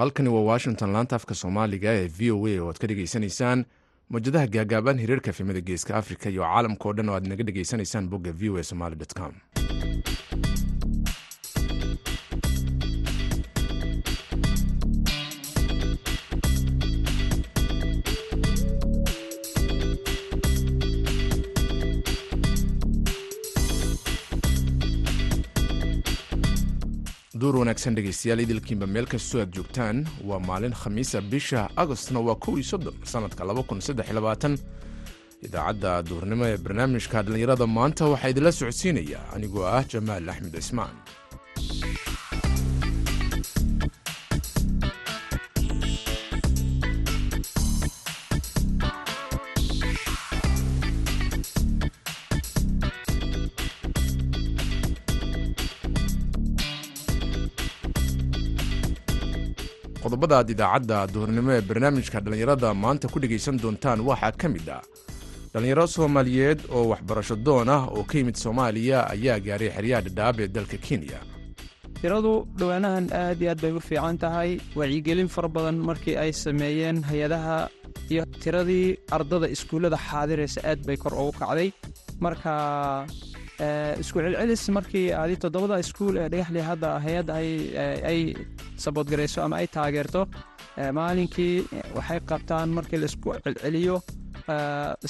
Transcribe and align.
halkani 0.00 0.28
waa 0.34 0.40
washington 0.52 0.92
laanta 0.94 1.16
afka 1.18 1.34
soomaaliga 1.40 1.90
ee 2.00 2.08
v 2.18 2.30
o 2.34 2.46
a 2.50 2.54
oo 2.60 2.68
aad 2.70 2.78
ka 2.82 2.86
dhegaysanaysaan. 2.90 3.64
Mawjadaha 4.12 4.46
gaagaaban 4.54 4.98
hiriirka 5.02 5.30
efemada 5.30 5.60
geeska 5.68 5.92
africa 6.00 6.26
iyo 6.34 6.42
caalamka 6.42 6.88
o 6.88 6.92
dhan 6.96 7.08
oo 7.08 7.14
aad 7.18 7.26
naga 7.32 7.44
dhegaysanaysaan 7.48 8.08
bogga 8.12 8.32
v 8.40 8.50
o 8.50 8.56
a 8.58 8.62
somaly 8.70 8.96
com 9.18 9.32
duur 27.50 27.60
wanaagsan 27.66 27.94
dhegaystayaal 27.98 28.40
idilkiinba 28.44 28.86
meel 28.94 29.06
kastoo 29.12 29.40
aad 29.42 29.50
joogtaan. 29.56 30.06
Waa 30.28 30.38
maalin 30.48 30.74
khamiisa 30.82 31.20
bisha 31.20 31.60
agostna 31.82 32.20
waa 32.26 32.34
kow 32.44 32.54
iyo 32.54 32.64
soddon 32.70 32.94
sanadka 33.02 33.44
idaacadda 35.46 36.02
duurnimo 36.08 36.44
ee 36.46 36.56
barnaamijka 36.64 37.22
dhallinyarada 37.22 37.66
maanta 37.66 38.04
waxaa 38.12 38.28
idinla 38.32 38.52
socodsiinaya. 38.52 39.20
Anigoo 39.34 39.64
ah 39.66 39.84
jamaal 39.92 40.28
axmed 40.32 40.54
cismaan 40.54 40.94
qodobada 60.20 60.50
idaacadda 60.54 60.98
duhurnimo 61.14 61.50
ee 61.56 61.62
barnaamijka 61.68 62.18
dhallinyarada 62.24 62.68
maanta 62.84 63.06
ku 63.12 63.18
dhegaysan 63.22 63.56
doontaan 63.62 64.00
waxaa 64.08 64.32
ka 64.40 64.48
mid 64.54 64.68
ah. 64.76 64.82
Dhallinyaro 65.52 65.86
soomaaliyeed 65.96 66.60
oo 66.76 66.84
waxbarasho 66.92 67.36
doon 67.46 67.68
ah 67.76 67.82
oo 67.96 68.02
ka 68.10 68.14
yimid 68.18 68.36
soomaaliya 68.44 68.98
ayaa 69.14 69.38
gaaray 69.46 69.70
xeryaha 69.76 70.02
dhadhaab 70.06 70.36
ee 70.44 70.48
dalka 70.56 70.76
kenya. 70.86 71.20
Tiradu 72.00 72.32
dhowaanahan 72.58 73.06
aad 73.22 73.40
iyo 73.42 73.50
aad 73.52 73.60
bay 73.64 73.72
u 73.78 73.80
fiican 73.88 74.16
tahay. 74.24 74.50
Wacyigelin 74.78 75.28
fara 75.34 75.48
badan 75.56 75.76
markii 75.88 76.16
ay 76.22 76.32
sameeyeen 76.44 76.98
hay'adaha 77.10 77.58
iyo 78.12 78.22
tiradii 78.42 78.86
ardada 79.16 79.46
iskuullada 79.54 79.98
xaadiraysa 80.08 80.60
aad 80.70 80.80
bay 80.86 80.96
kor 81.02 81.14
ugu 81.22 81.32
kacday. 81.40 81.68
Marka 82.24 82.52
isku 84.02 84.18
celcelis 84.24 84.62
markii 84.76 85.06
adi 85.22 85.34
toddobada 85.42 85.76
iskuul 85.84 86.14
ee 86.22 86.28
dhagaxlii 86.32 86.64
hadda 86.70 86.88
hay'adda 87.04 87.32
ay 88.10 88.20
saboodgarayso 88.84 89.38
ama 89.46 89.56
ay 89.60 89.66
taageerto 89.76 90.22
maalinkii 90.98 91.54
waxay 91.96 92.20
qabtaan 92.30 92.68
markii 92.78 92.98
la 93.02 93.06
isku 93.12 93.28
celceliyo 93.44 93.96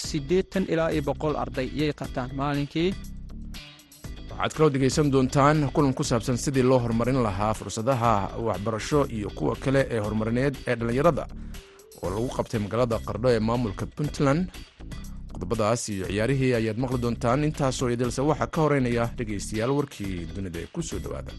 siddeetan 0.09 0.65
ilaa 0.73 0.91
iyo 0.95 1.03
boqol 1.09 1.35
arday 1.43 1.67
iyay 1.79 1.93
qabtaan 2.01 2.31
maalinkii. 2.41 2.91
Waxaad 4.31 4.53
kaloo 4.57 4.71
dhegaysan 4.75 5.09
doontaan 5.13 5.59
kulan 5.75 5.95
ku 5.99 6.03
saabsan 6.11 6.37
sidii 6.45 6.63
loo 6.71 6.79
horumarin 6.85 7.23
lahaa 7.27 7.53
fursadaha 7.59 8.13
waxbarasho 8.47 9.01
iyo 9.17 9.29
kuwa 9.39 9.55
kale 9.65 9.81
ee 9.95 9.99
horumarineed 10.05 10.55
ee 10.69 10.75
dhallinyarada 10.79 11.25
oo 12.03 12.09
lagu 12.15 12.29
qabtay 12.37 12.61
magaalada 12.65 12.97
qardho 13.09 13.29
ee 13.37 13.41
maamulka 13.49 13.85
puntland 13.97 14.43
qodobadaas 15.41 15.83
iyo 15.89 16.07
ciyaarihii 16.13 16.53
ayaad 16.61 16.79
maqli 16.83 16.99
doontaan. 17.05 17.45
Intaasoo 17.49 17.89
idilse 17.95 18.21
waxaa 18.31 18.53
ka 18.55 18.61
horeynaya 18.65 19.05
dhegaystayaal 19.19 19.73
warkii 19.79 20.15
dunida 20.37 20.61
ku 20.75 20.83
soo 20.83 21.01
dhowaada. 21.05 21.33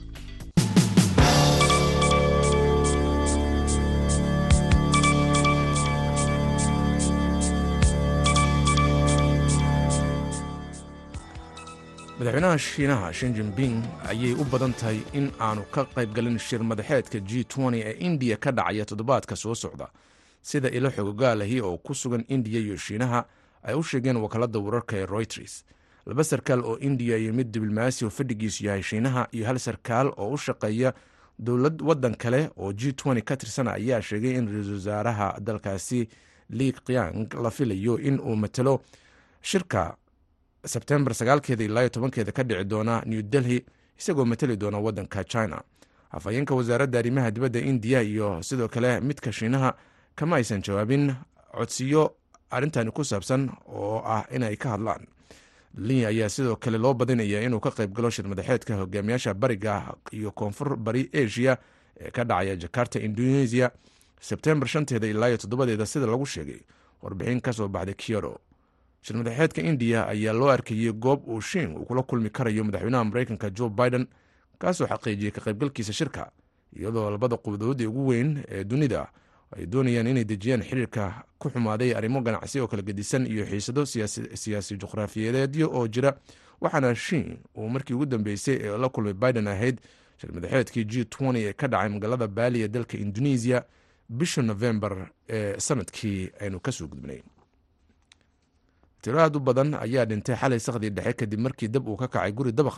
Madaxweynaha 12.20 12.58
shiinaha 12.60 13.14
shin 13.14 13.34
jinbing 13.34 13.82
ayay 14.10 14.34
u 14.34 14.46
badan 14.52 14.74
tahay 14.74 15.00
in 15.14 15.32
aanu 15.40 15.64
ka 15.72 15.86
qaybgalin 15.96 16.38
shir 16.40 16.60
madaxeedka 16.64 17.20
g 17.20 17.46
ee 17.76 17.94
indiya 18.08 18.38
ka 18.38 18.52
dhacaya 18.52 18.86
toddobaadka 18.86 19.36
soo 19.36 19.56
socda 19.56 19.88
sida 20.42 20.70
ilo 20.70 20.90
xogogaalahi 20.92 21.62
oo 21.62 21.78
ku 21.78 21.94
sugan 21.96 22.24
indiya 22.30 22.60
iyo 22.62 22.78
shiinaha 22.78 23.26
ay 23.64 23.76
u 23.76 23.84
sheegeen 23.84 24.18
wakaalada 24.18 24.60
wararka 24.60 24.98
ee 24.98 25.06
royters 25.06 25.66
laba 26.06 26.24
sarkaal 26.24 26.60
oo 26.66 26.78
indiya 26.78 27.18
iyo 27.18 27.34
mid 27.34 27.52
diblomaasi 27.52 28.06
oo 28.06 28.10
fadhigiisu 28.10 28.66
yahay 28.66 28.84
shiinaha 28.84 29.28
iyo 29.32 29.46
hal 29.46 29.60
sarkaal 29.60 30.08
oo 30.18 30.30
u 30.34 30.38
shaqeeya 30.38 30.94
dowlad 31.40 31.82
wadan 31.82 32.16
kale 32.16 32.50
oo 32.58 32.74
g 32.74 32.94
ka 33.26 33.38
tirsana 33.38 33.74
ayaa 33.74 34.02
sheegay 34.02 34.34
in 34.38 34.48
ra'iisul 34.48 34.74
wasaaraha 34.74 35.40
dalkaasi 35.40 36.08
li 36.50 36.72
kyang 36.74 37.28
la 37.44 37.50
filayo 37.52 37.98
in 38.00 38.20
uu 38.20 38.36
matalo 38.36 38.82
shirka. 39.42 39.96
Sebtembar 40.66 41.14
sagaalkeeda 41.16 41.64
ilaa 41.64 41.82
iyo 41.82 41.90
tobankeeda 41.90 42.32
ka 42.32 42.44
dhici 42.44 42.64
doona 42.64 43.02
new 43.06 43.22
delhi 43.22 43.66
isagoo 43.98 44.26
matali 44.26 44.58
doona 44.58 44.78
wadanka 44.78 45.24
china. 45.24 45.62
Afhayeenka 46.12 46.56
wasaaradda 46.56 47.00
arrimaha 47.00 47.32
dibadda 47.32 47.60
indiya 47.60 48.02
iyo 48.02 48.44
sidoo 48.44 48.68
kale 48.68 49.00
midka 49.00 49.32
shiinaha 49.32 49.74
kama 50.16 50.36
aysan 50.36 50.62
jawaabin 50.62 51.14
codsiyo 51.58 52.14
arrintani 52.52 52.92
ku 52.92 53.04
saabsan 53.04 53.50
oo 53.68 54.02
ah 54.06 54.26
inay 54.36 54.56
ka 54.58 54.70
hadlaan. 54.70 55.08
Lin 55.78 56.06
ayaa 56.06 56.30
sidoo 56.30 56.56
kale 56.56 56.78
loo 56.78 56.94
badinaya 56.94 57.42
inuu 57.42 57.60
ka 57.60 57.72
qayb 57.72 57.94
galo 57.96 58.10
shir 58.10 58.28
madaxeedka 58.28 58.76
hogaamiyaasha 58.76 59.34
bariga 59.34 59.96
iyo 60.12 60.32
koonfur 60.32 60.76
bari 60.76 61.10
asia 61.14 61.58
ee 62.00 62.12
ka 62.12 62.24
dhacaya 62.24 62.56
jakarta 62.56 63.00
indonesia 63.00 63.72
sebtembar 64.20 64.68
shanteeda 64.68 65.08
ilaa 65.08 65.28
iyo 65.30 65.38
toddobadeeda 65.38 65.86
sida 65.86 66.06
lagu 66.06 66.26
sheegay. 66.26 66.60
Warbixin 67.02 67.42
ka 67.42 67.54
soo 67.54 67.68
baxday 67.68 67.94
kyoto. 67.96 68.40
Shir 69.02 69.16
madaxeedka 69.18 69.62
indiya 69.62 70.08
ayaa 70.08 70.34
loo 70.34 70.50
arkayey 70.50 70.92
goob 70.94 71.28
uu 71.28 71.42
shiin 71.42 71.72
uu 71.78 71.86
kula 71.86 72.04
kulmi 72.04 72.30
karayo 72.30 72.64
madaxweynaha 72.64 73.04
mareykanka 73.04 73.50
joe 73.50 73.70
biden 73.70 74.08
kaasoo 74.60 74.88
xaqiijiyey 74.88 75.32
ka 75.32 75.42
qaybgalkiisa 75.42 75.94
shirka 75.94 76.32
iyadoo 76.76 77.10
labada 77.12 77.38
qubadood 77.38 77.82
ee 77.82 77.88
ugu 77.88 78.08
weyn 78.08 78.44
ee 78.48 78.64
dunida 78.64 79.08
ay 79.58 79.66
doonayaan 79.66 80.08
inay 80.08 80.24
dejiyaan 80.26 80.64
xiriirka 80.64 81.26
ku 81.40 81.50
xumaaday 81.50 81.94
arrimo 81.96 82.22
ganacsi 82.22 82.60
oo 82.60 82.68
kala 82.68 82.82
gedisan 82.84 83.26
iyo 83.28 83.46
xiisado 83.46 83.86
siyaasi 83.86 84.78
juqraafiyadeedyo 84.78 85.68
oo 85.74 85.88
jira. 85.88 86.18
Waxaana 86.62 86.96
shiin 86.96 87.40
uu 87.58 87.70
markii 87.70 87.94
ugu 87.94 88.06
dambeysay 88.06 88.56
ee 88.62 88.78
la 88.78 88.90
kulmay 88.90 89.14
biden 89.14 89.48
ahayd 89.48 89.80
shir 90.18 90.32
madaxeedkii 90.34 90.86
g 90.86 91.06
ee 91.36 91.54
ka 91.54 91.68
dhacay 91.68 91.90
magaalada 91.90 92.28
baali 92.28 92.62
ee 92.62 92.68
dalka 92.68 92.98
indonesia 92.98 93.64
bisha 94.10 94.42
novembar 94.42 95.10
ee 95.30 95.60
sannadkii 95.60 96.30
aynu 96.40 96.60
ka 96.60 96.72
soo 96.72 96.88
gudbnay 96.88 97.22
tiro 99.02 99.20
aad 99.20 99.36
u 99.36 99.40
badan 99.40 99.74
ayaa 99.74 100.06
dhintay 100.06 100.36
xalay 100.36 100.60
sakhdii 100.60 100.90
dhexe 100.90 101.14
kadib 101.14 101.40
markii 101.40 101.68
dab 101.68 101.88
uu 101.88 101.98
ka 101.98 102.08
kacay 102.08 102.32
guri 102.32 102.52
dabaq 102.52 102.78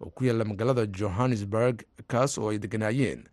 oo 0.00 0.10
ku 0.14 0.24
yaalla 0.24 0.44
magaalada 0.44 0.86
johannesburg 0.86 1.82
kaas 2.06 2.38
oo 2.38 2.50
ay 2.50 2.58
deganaayeen 2.58 3.24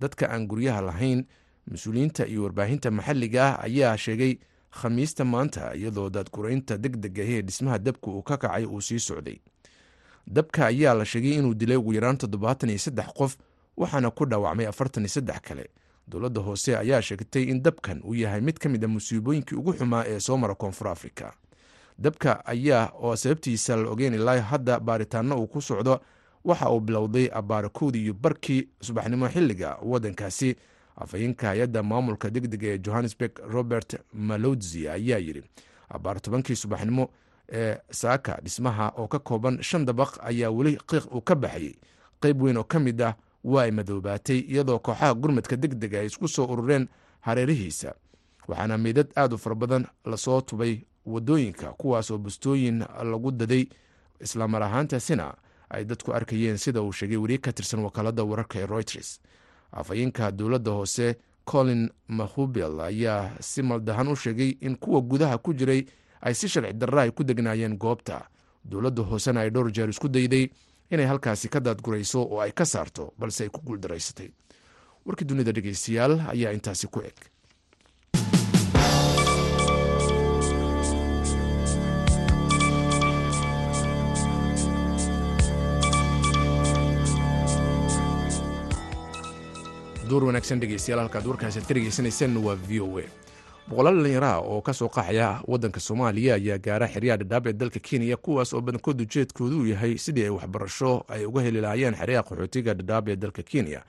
dadka 0.00 0.28
aan 0.30 0.46
guryaha 0.46 0.80
lahayn 0.82 1.24
mas'uuliyiinta 1.70 2.26
iyo 2.26 2.42
warbaahinta 2.42 2.90
maxalliga 2.90 3.44
ah 3.46 3.62
ayaa 3.64 3.96
sheegay 3.96 4.38
khamiista 4.70 5.24
maanta 5.24 5.74
iyadoo 5.74 6.10
daadguraynta 6.10 6.78
deg 6.78 6.96
deg 6.96 7.18
ahi 7.20 7.34
ee 7.38 7.42
dhismaha 7.42 7.78
dabka 7.78 8.10
uu 8.10 8.22
ka 8.22 8.36
kacay 8.36 8.64
uu 8.64 8.80
sii 8.80 8.98
socday. 8.98 9.38
Dabka 10.26 10.66
ayaa 10.66 10.94
la 10.94 11.04
sheegay 11.04 11.34
inuu 11.38 11.54
dilay 11.54 11.76
ugu 11.76 11.92
yaraan 11.92 12.16
toddobaatan 12.18 12.70
iyo 12.70 12.78
saddex 12.78 13.06
qof 13.16 13.36
waxaana 13.76 14.10
ku 14.10 14.24
dhaawacmay 14.26 14.66
afartan 14.66 15.02
iyo 15.04 15.08
saddex 15.08 15.40
kale. 15.40 15.68
Dowladda 16.08 16.40
hoose 16.40 16.76
ayaa 16.76 17.02
sheegtay 17.02 17.42
in 17.42 17.62
dabkan 17.62 18.00
uu 18.04 18.14
yahay 18.14 18.40
mid 18.40 18.58
ka 18.58 18.68
mid 18.68 18.84
a 18.84 18.88
musiibooyinkii 18.88 19.56
ugu 19.56 19.72
xumaa 19.72 20.04
ee 20.06 20.20
soo 20.20 20.36
mara 20.36 20.54
koonfur 20.54 20.88
afrika. 20.88 21.32
Dabka 21.98 22.46
ayaa 22.46 22.92
oo 23.02 23.16
sababtiisa 23.16 23.76
la 23.76 23.88
ogeyn 23.90 24.14
ilaa 24.14 24.40
hadda 24.40 24.80
baaritaano 24.80 25.40
uu 25.40 25.46
ku 25.46 25.60
socdo 25.62 26.00
waxa 26.44 26.70
uu 26.70 26.80
bilowday 26.80 27.28
abaarakoodii 27.32 28.02
iyo 28.04 28.14
barkii 28.14 28.68
subaxnimo 28.80 29.28
xilliga 29.28 29.76
waddankaasi 29.82 30.56
afhayeenka 31.00 31.46
hay'adda 31.48 31.82
maamulka 31.82 32.30
degdega 32.30 32.66
ee 32.74 32.78
johannesburg 32.78 33.38
robert 33.54 33.96
malodzi 34.12 34.88
ayaa 34.88 35.18
yidhi 35.18 35.42
abaar 35.88 36.20
tobankii 36.22 36.56
subaxnimo 36.56 37.08
ee 37.52 37.76
saaka 37.90 38.38
dhismaha 38.42 38.92
oo 38.96 39.08
ka 39.08 39.18
kooban 39.18 39.62
shan 39.62 39.84
dabaq 39.86 40.18
ayaa 40.22 40.50
weli 40.50 40.76
qiiq 40.90 41.06
uu 41.14 41.20
ka 41.20 41.34
baxayey 41.34 41.74
qeyb 42.20 42.42
weyn 42.42 42.56
oo 42.56 42.64
ka 42.64 42.78
mid 42.80 43.00
ah 43.02 43.14
waa 43.44 43.62
ay 43.62 43.70
madoobaatay 43.70 44.38
iyadoo 44.38 44.78
kooxaha 44.78 45.14
gurmadka 45.14 45.56
degdega 45.56 46.00
ay 46.00 46.06
isku 46.06 46.28
soo 46.28 46.44
urureen 46.52 46.88
hareerihiisa. 47.20 47.94
Waxaana 48.48 48.78
meydad 48.78 49.08
aad 49.16 49.32
u 49.32 49.38
fara 49.38 49.54
badan 49.54 49.86
la 50.04 50.16
soo 50.16 50.40
tubay 50.40 50.80
waddooyinka 51.06 51.72
kuwaasoo 51.72 52.18
bustooyin 52.18 52.84
lagu 53.10 53.30
daday. 53.32 53.66
Islamar 54.20 54.62
ahaantaasina 54.62 55.34
ay 55.70 55.84
dadku 55.84 56.12
arkayeen 56.12 56.56
sida 56.58 56.82
uu 56.82 56.92
sheegay 56.92 57.16
weriye 57.16 57.38
ka 57.38 57.52
tirsan 57.52 57.80
wakaalada 57.80 58.22
wararka 58.24 58.58
ee 58.58 58.66
royters 58.66 59.20
afhayeenka 59.72 60.30
dowladda 60.32 60.70
hoose 60.70 61.16
colin 61.44 61.90
mahubel 62.08 62.80
ayaa 62.80 63.30
si 63.40 63.62
maldahan 63.62 64.08
u 64.08 64.16
sheegay 64.16 64.56
in 64.60 64.76
kuwa 64.76 65.00
gudaha 65.00 65.38
ku 65.38 65.54
jiray 65.54 65.84
ay 66.20 66.34
si 66.34 66.48
sharci 66.48 66.72
darra 66.72 67.02
ay 67.02 67.10
ku 67.10 67.24
degnaayeen 67.24 67.76
goobta. 67.78 68.28
Dowladda 68.64 69.02
hoosena 69.02 69.40
ay 69.40 69.50
dhowr 69.50 69.72
jeer 69.72 69.88
isku 69.88 70.08
dayday 70.08 70.50
inay 70.90 71.06
halkaasi 71.06 71.48
ka 71.48 71.60
daadgurayso 71.60 72.22
oo 72.22 72.40
ay 72.40 72.52
ka 72.52 72.64
saarto 72.64 73.12
balse 73.18 73.40
ay 73.44 73.48
ku 73.50 73.60
guuldaraysatay 73.64 74.28
warkii 75.06 75.24
dunida 75.24 75.52
dhegeystayaal 75.52 76.20
ayaa 76.32 76.52
intaasi 76.52 76.86
ku 76.88 77.00
eg 77.00 77.16
duur 90.08 90.24
wanaagsan 90.28 90.60
dhegeystayaal 90.60 91.00
halkaad 91.04 91.26
warkaasi 91.30 91.58
aad 91.60 91.66
ka 91.68 91.74
dhegeysanayseen 91.74 92.36
waa 92.46 92.54
v 92.68 92.80
o 92.80 92.98
a. 92.98 93.04
Boqolaal 93.68 93.96
dhallinyaraha 94.00 94.38
oo 94.40 94.60
ka 94.62 94.72
soo 94.72 94.88
qaxaya 94.88 95.42
waddanka 95.46 95.80
soomaaliya 95.80 96.34
ayaa 96.40 96.58
gaara 96.58 96.88
xeryaha 96.88 97.16
dhadhaab 97.22 97.46
ee 97.46 97.52
dalka 97.52 97.80
kenya 97.80 98.16
kuwaas 98.16 98.52
oo 98.54 98.60
badankoodu 98.60 99.04
ujeedkoodu 99.04 99.66
yahay 99.66 99.98
sidii 99.98 100.24
ay 100.24 100.30
waxbarasho 100.30 101.04
ay 101.08 101.24
uga 101.26 101.40
heli 101.42 101.60
lahaayeen 101.60 101.94
xeryaha 101.94 102.22
qaxootiga 102.28 102.74
dhadhaab 102.74 103.08
ee 103.08 103.16
dalka 103.16 103.42
kenya. 103.42 103.82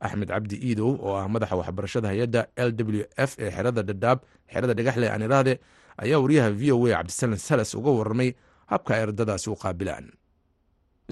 Axmed 0.00 0.28
cabdi 0.28 0.56
iidow 0.56 0.96
oo 1.00 1.16
ah 1.16 1.28
madaxa 1.28 1.56
waxbarashada 1.56 2.08
hay'adda 2.08 2.46
l 2.56 2.70
w 2.72 3.04
f 3.16 3.36
ee 3.38 3.50
xerada 3.50 3.82
dhadhaab 3.82 4.18
xerada 4.52 4.74
dhagaxle 4.74 5.08
aan 5.12 5.22
iraahde 5.28 5.54
ayaa 6.00 6.18
wariyaha 6.24 6.50
v 6.60 6.72
o 6.72 6.86
a 6.86 6.96
cabdisalan 6.96 7.38
salas 7.38 7.74
uga 7.74 7.90
warramay 7.98 8.32
habka 8.66 8.94
ay 8.96 9.02
ardadaasi 9.02 9.50
u 9.50 9.56
qaabilaan. 9.56 10.08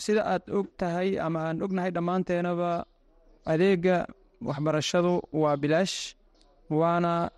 Sida 0.00 0.25
aad 0.26 0.49
og 0.50 0.67
tahay 0.81 1.19
ama 1.20 1.40
aan 1.49 1.62
ognahay 1.62 1.90
dhammaanteenaba 1.93 2.84
adeega 3.46 4.06
waxbarashadu 4.49 5.12
waa 5.43 5.56
bilaash 5.62 5.96
waana 6.70 7.31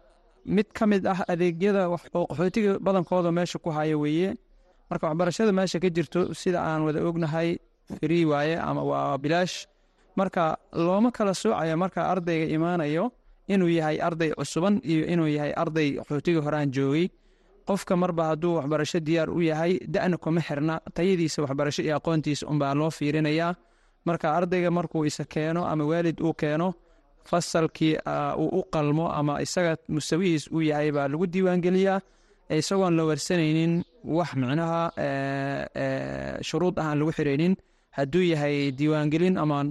mid 0.57 0.67
ka 0.79 0.85
mid 0.87 1.07
ah 1.07 1.21
adeegyada 1.33 1.89
oo 1.91 1.99
qaxootiga 1.99 2.79
badankooda 2.87 3.31
meesha 3.33 3.59
ku 3.59 3.71
haya 3.71 3.97
weeye. 3.99 4.31
Marka 4.91 5.07
waxbarashada 5.11 5.53
meesha 5.59 5.79
ka 5.83 5.89
jirto 5.91 6.21
sida 6.35 6.61
aan 6.63 6.83
wada 6.87 7.01
ognahay 7.09 7.59
free 7.99 8.25
waaye 8.25 8.57
ama 8.69 8.83
waa 8.91 9.19
bilaash 9.19 9.67
marka 10.17 10.57
looma 10.73 11.11
kala 11.17 11.35
soocaya 11.35 11.77
marka 11.77 12.01
ardayga 12.13 12.47
imaanayo 12.57 13.05
inuu 13.49 13.69
yahay 13.79 13.99
arday 14.09 14.31
cusuban 14.39 14.81
iyo 14.91 15.07
inuu 15.13 15.29
yahay 15.37 15.53
arday 15.63 15.89
qaxootiga 15.99 16.41
horaan 16.47 16.71
joogay. 16.77 17.07
Qofka 17.67 17.97
marba 17.99 18.25
hadduu 18.31 18.55
waxbarasho 18.59 18.99
diyaar 19.07 19.31
u 19.31 19.41
yahay 19.43 19.73
da'na 19.95 20.17
kuma 20.23 20.41
xirna 20.41 20.75
tayadiisa 20.95 21.43
waxbarasho 21.43 21.83
iyo 21.83 21.97
aqoontiisa 21.99 22.47
unbaa 22.47 22.75
loo 22.79 22.91
fiirinayaa. 22.91 23.55
Marka 24.07 24.27
ardayga 24.39 24.71
markuu 24.71 25.03
isa 25.05 25.25
keeno 25.25 25.67
ama 25.67 25.85
waalid 25.91 26.21
uu 26.23 26.35
keeno 26.35 26.75
fasalkii 27.31 27.95
uu 28.43 28.49
u 28.59 28.63
qalmo 28.75 29.07
ama 29.19 29.35
isaga 29.45 29.77
mustawihiis 29.89 30.45
uu 30.55 30.63
yahay 30.71 30.91
baa 30.97 31.09
lagu 31.09 31.27
diiwaangeliyaa. 31.27 32.01
Isagoon 32.61 32.95
la 32.97 33.05
warsanaynin 33.09 33.73
wax 34.17 34.31
micnaha 34.41 34.83
shuruud 36.49 36.79
ahaan 36.79 36.99
lagu 37.01 37.13
xiraynin. 37.19 37.55
Hadduu 37.97 38.23
yahay 38.33 38.73
diiwaangelin 38.79 39.39
ama 39.39 39.65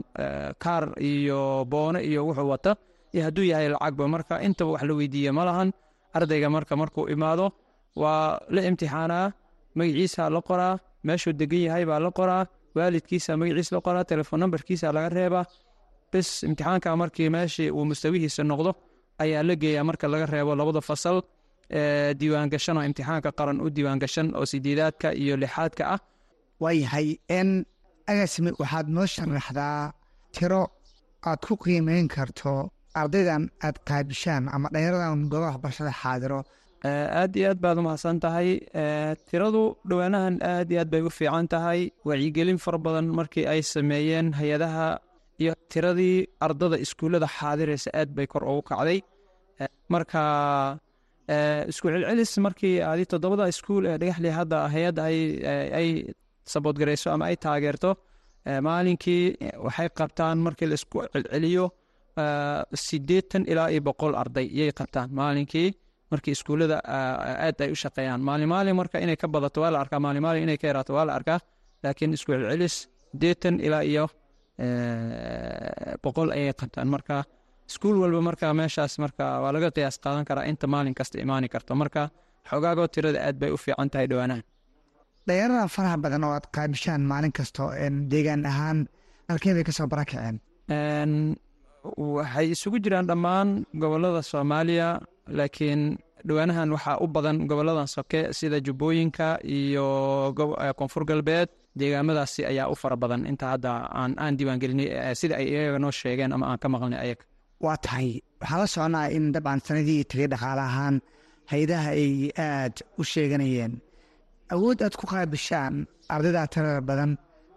kaar 0.64 0.84
iyo 1.00 1.66
boono 1.72 2.00
iyo 2.02 2.26
wuxuu 2.28 2.50
wata 2.50 2.76
iyo 3.14 3.24
hadduu 3.24 3.44
yahay 3.52 3.70
lacagba 3.70 4.08
marka 4.08 4.42
intaba 4.42 4.72
wax 4.72 4.84
la 4.84 4.94
weydiiya 4.94 5.32
ma 5.34 5.46
lahan. 5.46 5.70
Ardayga 6.14 6.50
marka 6.50 6.76
markuu 6.76 7.08
imaado 7.10 7.52
waa 7.96 8.40
la 8.50 8.62
imtixaanaa 8.70 9.32
magaciisa 9.76 10.30
la 10.30 10.42
qoraa 10.42 10.80
meeshuu 11.04 11.34
degan 11.34 11.60
yahay 11.68 11.86
baa 11.86 12.00
la 12.00 12.12
qoraa 12.12 12.44
waalidkiisa 12.76 13.38
magaciisa 13.38 13.76
la 13.76 13.82
qoraa 13.88 14.04
telefon 14.12 14.40
nambarkiisa 14.40 14.92
laga 14.96 15.10
reebaa 15.10 15.46
bis 16.12 16.30
imtixaanka 16.48 16.90
markii 17.02 17.30
meeshii 17.36 17.70
uu 17.78 17.86
mustawihiisa 17.92 18.44
noqdo 18.52 18.72
ayaa 19.24 19.44
la 19.50 19.54
geeyaa 19.62 19.84
marka 19.90 20.06
laga 20.14 20.26
reebo 20.34 20.52
labada 20.60 20.82
fasal 20.90 21.18
diiwaangashan 22.20 22.78
oo 22.80 22.84
imtixaanka 22.90 23.30
qaran 23.40 23.58
u 23.66 23.68
diiwaangashan 23.76 24.28
oo 24.40 24.46
sideedaadka 24.52 25.08
iyo 25.22 25.36
lixaadka 25.44 25.84
ah. 25.96 26.00
Waayahay 26.64 27.08
n 27.48 27.50
agasmi 28.12 28.52
waxaad 28.62 28.88
noo 28.96 29.06
sharaxdaa 29.14 29.80
tiro 30.36 30.64
aad 31.30 31.40
ku 31.48 31.54
qiimeyn 31.64 32.08
karto 32.16 32.54
ardaydan 33.02 33.44
aad 33.66 33.78
qaabishaan 33.88 34.44
ama 34.56 34.68
dhalinyaradan 34.74 35.22
gooba 35.32 35.48
waxbarashada 35.52 35.92
xaadiro. 36.02 36.40
Aad 37.20 37.32
iyo 37.40 37.46
aad 37.52 37.60
baad 37.64 37.78
umahadsan 37.82 38.18
tahay 38.24 38.50
tiradu 39.30 39.64
dhowaanahan 39.90 40.36
aad 40.52 40.68
iyo 40.72 40.80
aad 40.82 40.90
bay 40.94 41.02
u 41.08 41.10
fiican 41.18 41.48
tahay. 41.54 41.82
Wacyigelin 42.08 42.60
fara 42.64 42.78
badan 42.86 43.08
markii 43.18 43.46
ay 43.54 43.62
sameeyeen 43.74 44.28
hay'adaha 44.40 44.88
iyo 45.42 45.54
tiradii 45.72 46.18
ardada 46.46 46.78
iskuullada 46.86 47.28
xaadiraysa 47.38 47.90
aad 48.00 48.10
bay 48.18 48.28
kor 48.34 48.44
ugu 48.52 48.62
kacday. 48.70 49.00
Marka 49.94 50.22
isku 51.72 51.86
celcelis 51.94 52.32
markii 52.46 52.76
adi 52.92 53.04
toddobada 53.12 53.46
iskuul 53.54 53.84
ee 53.92 53.98
dhagaxli 54.02 54.30
hadda 54.40 54.58
hay'adda 54.74 55.02
ay 55.80 55.90
saboodgarayso 56.54 57.08
ama 57.16 57.26
ay 57.30 57.36
taageerto 57.46 57.90
maalinkii 58.68 59.24
waxay 59.66 59.90
qabtaan 60.00 60.38
markii 60.46 60.68
la 60.72 60.76
isku 60.80 60.98
celceliyo 61.14 61.66
sideetan 62.88 63.44
ilaa 63.52 63.70
iyo 63.74 63.82
boqol 63.88 64.14
arday 64.22 64.48
yay 64.60 64.72
qabtaan 64.80 65.10
maalinkii 65.20 65.70
markii 66.12 66.34
iskuullada 66.38 66.78
aad 67.46 67.58
ay 67.66 67.70
u 67.76 67.78
shaqeeyaan. 67.84 68.22
Maalin 68.28 68.50
maalin 68.54 68.76
marka 68.82 68.98
inay 69.06 69.18
ka 69.22 69.28
badato 69.36 69.58
waa 69.64 69.72
la 69.74 69.80
arkaa 69.84 70.00
maalin 70.06 70.22
maalin 70.26 70.44
inay 70.46 70.58
ka 70.62 70.66
yaraato 70.70 70.92
waa 70.98 71.06
la 71.10 71.14
arkaa 71.20 71.40
laakiin 71.84 72.14
isku 72.18 72.32
celcelis 72.34 72.76
sideetan 73.12 73.56
ilaa 73.68 73.84
iyo 73.92 74.06
boqol 76.04 76.30
ayay 76.38 76.54
qabtaan. 76.62 76.88
Marka 76.96 77.18
iskuul 77.70 77.98
walba 78.04 78.22
marka 78.30 78.48
meeshaas 78.60 78.94
marka 79.04 79.26
waa 79.44 79.52
laga 79.56 79.70
qiyaas 79.76 79.98
qaadan 80.04 80.26
karaa 80.30 80.46
inta 80.52 80.66
maalin 80.74 80.94
kasta 81.00 81.16
imaani 81.26 81.48
karto. 81.54 81.72
Marka 81.82 82.02
xogaagoo 82.50 82.88
tirada 82.94 83.20
aad 83.28 83.36
bay 83.42 83.52
u 83.56 83.58
fiican 83.64 83.90
tahay 83.94 84.08
dhowaanahan 84.12 84.44
dhalinyarada 85.28 85.68
faraha 85.76 85.98
badan 86.04 86.24
oo 86.28 86.34
aad 86.38 86.46
qaabishaan 86.56 87.02
maalin 87.12 87.34
kasto 87.38 87.64
deegaan 88.12 88.42
ahaan 88.52 88.80
halkee 89.30 89.54
bay 89.58 89.64
ka 89.68 89.72
soo 89.78 89.88
barakaceen 89.94 90.36
waxay 92.16 92.48
isugu 92.56 92.78
jiraan 92.84 93.06
dhammaan 93.10 93.50
gobollada 93.82 94.22
soomaaliya 94.32 94.88
laakiin 95.38 95.82
dhowaanahan 96.28 96.70
waxaa 96.76 96.98
u 97.04 97.08
badan 97.16 97.38
goboladan 97.50 97.88
soke 97.96 98.20
sida 98.38 98.58
jubbooyinka 98.66 99.28
iyo 99.58 99.88
koonfur 100.80 101.04
galbeed. 101.10 101.50
Deegaamadaasi 101.80 102.42
ayaa 102.52 102.68
u 102.74 102.76
fara 102.82 102.96
badan. 103.04 103.22
Inta 103.32 103.46
hadda 103.54 103.72
aan 104.00 104.12
aan 104.24 104.34
diiwaangelinay 104.38 104.88
sida 105.20 105.36
ay 105.42 105.48
iyaga 105.54 105.80
noo 105.84 105.92
sheegeen 106.00 106.32
ama 106.36 106.46
aan 106.52 106.60
ka 106.64 106.68
maqlnay 106.74 107.00
ayaga. 107.06 107.24
Waa 107.66 107.78
tahay. 107.84 108.10
Waxaa 108.42 108.60
la 108.62 108.68
soconaa 108.74 109.08
in 109.18 109.26
dabcan 109.36 109.60
sanadii 109.68 110.02
tagay 110.10 110.28
dhaqaale 110.34 110.64
ahaan 110.70 110.96
hay'adaha 111.52 111.90
ay 112.02 112.10
aad 112.50 112.76
u 113.00 113.04
sheeganayeen. 113.12 113.74
Awood 114.54 114.78
aad 114.86 114.96
ku 115.00 115.06
qaabishaan 115.12 115.74
ardayda 116.14 116.42
tirada 116.54 116.82
badan 116.90 117.12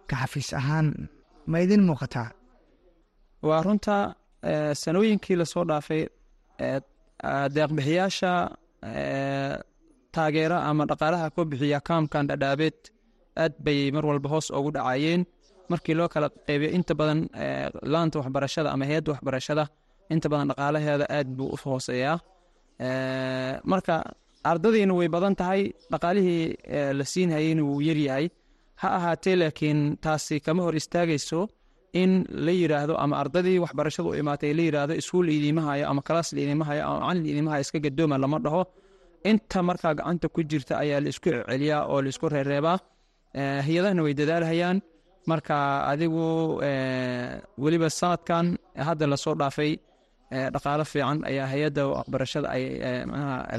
ka 0.09 0.15
xafiis 0.21 0.49
ahaan 0.59 0.87
ma 1.51 1.57
idin 1.63 1.81
muuqataa 1.89 2.29
waa 3.47 3.61
runta 3.65 3.95
sanooyinkii 4.81 5.35
la 5.39 5.45
soo 5.53 5.63
dhaafay 5.69 6.01
deeqbixiyaasha 7.55 8.33
taageera 10.15 10.57
ama 10.69 10.83
dhaqaalaha 10.91 11.27
ku 11.35 11.41
bixiya 11.51 11.79
kaamkan 11.89 12.27
dhadhaabeed 12.29 12.77
aad 13.43 13.53
bay 13.65 13.91
mar 13.95 14.05
walba 14.09 14.29
hoos 14.33 14.47
ugu 14.57 14.71
dhacayeen. 14.77 15.21
Markii 15.71 15.95
loo 15.99 16.07
kala 16.13 16.27
qeybiyo 16.47 16.69
inta 16.77 16.93
badan 16.99 17.19
laanta 17.93 18.15
waxbarashada 18.19 18.69
ama 18.73 18.85
hay'adda 18.89 19.09
waxbarashada 19.13 19.63
inta 20.13 20.27
badan 20.31 20.47
dhaqaalaheeda 20.51 21.05
aad 21.17 21.27
buu 21.37 21.49
u 21.55 21.57
hooseeyaa. 21.63 22.17
Marka 23.71 23.95
ardadiina 24.51 24.93
way 24.99 25.07
badan 25.15 25.35
tahay 25.41 25.61
dhaqaalihii 25.91 26.43
la 26.99 27.05
siinhayeyna 27.13 27.61
wuu 27.69 27.81
yaryahay 27.89 28.25
ha 28.81 28.87
ahaatee 28.97 29.35
laakiin 29.41 29.79
taasi 30.05 30.35
kama 30.45 30.61
hor 30.65 30.75
istaagayso 30.81 31.39
in 31.93 32.11
la 32.45 32.51
yiraahdo 32.51 32.93
ama 33.03 33.15
ardadii 33.23 33.57
waxbarashada 33.63 34.09
u 34.09 34.13
imaatay 34.21 34.51
la 34.57 34.63
yiraahdo 34.67 34.93
iskuul 35.01 35.29
idiima 35.29 35.61
hayo 35.69 35.85
ama 35.91 36.01
kalaas 36.07 36.33
idiima 36.33 36.65
hayo 36.69 36.81
ama 36.87 36.99
macalin 36.99 37.25
idiima 37.31 37.51
hayo 37.51 37.61
iska 37.65 37.79
gadooma 37.85 38.17
lama 38.17 38.37
dhaho. 38.45 38.61
Inta 39.29 39.59
markaa 39.63 39.93
gacanta 39.99 40.27
ku 40.29 40.39
jirta 40.49 40.73
ayaa 40.83 40.99
la 41.03 41.09
isku 41.13 41.29
celiyaa 41.49 41.81
oo 41.91 42.01
la 42.01 42.09
isku 42.13 42.25
reereebaa 42.29 42.77
hay'adahana 43.65 44.01
way 44.05 44.13
dadaalhayaan. 44.19 44.77
Marka 45.29 45.55
adigu 45.91 46.23
weliba 47.63 47.89
sanadkan 47.89 48.45
hadda 48.87 49.05
la 49.11 49.17
soo 49.23 49.35
dhaafay 49.41 49.71
dhaqaalo 50.53 50.85
fiican 50.91 51.17
ayaa 51.29 51.47
hay'adda 51.53 51.81
waxbarashada 51.93 52.47
ay 52.55 52.63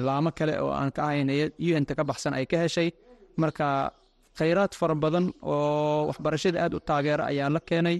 laamo 0.06 0.30
kale 0.38 0.54
oo 0.64 0.70
aan 0.80 0.90
ka 0.96 1.00
ahayn 1.08 1.28
un-ta 1.78 1.94
ka 1.98 2.04
baxsan 2.10 2.32
ay 2.38 2.46
ka 2.50 2.56
heshay. 2.62 2.88
Marka 3.42 3.66
khayraad 4.38 4.72
fara 4.80 4.94
badan 4.94 5.26
oo 5.42 6.06
waxbarashada 6.10 6.58
aad 6.64 6.72
u 6.74 6.80
taageera 6.88 7.24
ayaa 7.32 7.48
la 7.56 7.60
keenay 7.68 7.96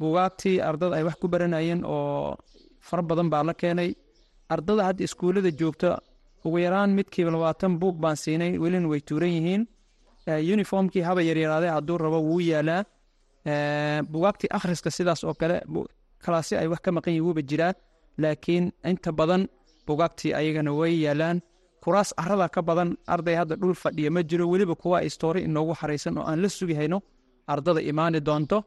bugaagtii 0.00 0.60
ardada 0.68 0.96
ay 0.96 1.04
wax 1.08 1.16
ku 1.20 1.26
baranayeen 1.32 1.80
oo 1.84 2.36
fara 2.88 3.02
badan 3.02 3.28
baa 3.32 3.42
la 3.48 3.54
keenay. 3.60 3.90
Ardada 4.54 4.82
hadda 4.88 5.02
iskuullada 5.04 5.50
joogta 5.60 5.88
ugu 6.44 6.58
yaraan 6.58 6.90
midkiiba 6.98 7.30
labaatan 7.34 7.72
buug 7.80 7.96
baan 8.02 8.16
siinay 8.22 8.52
welina 8.62 8.88
way 8.88 9.00
tuuran 9.08 9.32
yihiin. 9.36 9.62
Uniformkii 10.54 11.02
haba 11.08 11.20
yaryaraade 11.28 11.68
hadduu 11.76 11.98
rabo 11.98 12.18
wuu 12.28 12.40
yaalaa. 12.40 12.82
Bugaagtii 14.12 14.48
akhriska 14.56 14.90
sidaas 14.90 15.24
oo 15.24 15.34
kale 15.34 15.56
kalaasyo 16.24 16.58
ay 16.58 16.66
wax 16.72 16.80
ka 16.84 16.90
maqan 16.92 17.12
yihiin 17.14 17.26
wuuba 17.26 17.42
jiraa. 17.42 17.72
Laakiin 18.18 18.72
inta 18.90 19.12
badan 19.12 19.42
bugaagtii 19.86 20.32
ayagana 20.34 20.72
way 20.72 20.94
yaalaan. 21.04 21.40
Kuraas 21.82 22.10
carada 22.18 22.48
ka 22.48 22.62
badan 22.62 22.96
arday 23.06 23.34
hadda 23.40 23.54
dhul 23.56 23.74
fadhiya 23.74 24.10
ma 24.10 24.22
jiro 24.22 24.44
weliba 24.50 24.74
kuwa 24.74 25.02
istoori 25.08 25.40
inoogu 25.46 25.74
xaraysan 25.80 26.18
oo 26.18 26.24
aan 26.30 26.42
la 26.42 26.48
sugi 26.48 26.74
hayno 26.74 26.98
ardada 27.46 27.80
imaani 27.80 28.20
doonto 28.20 28.58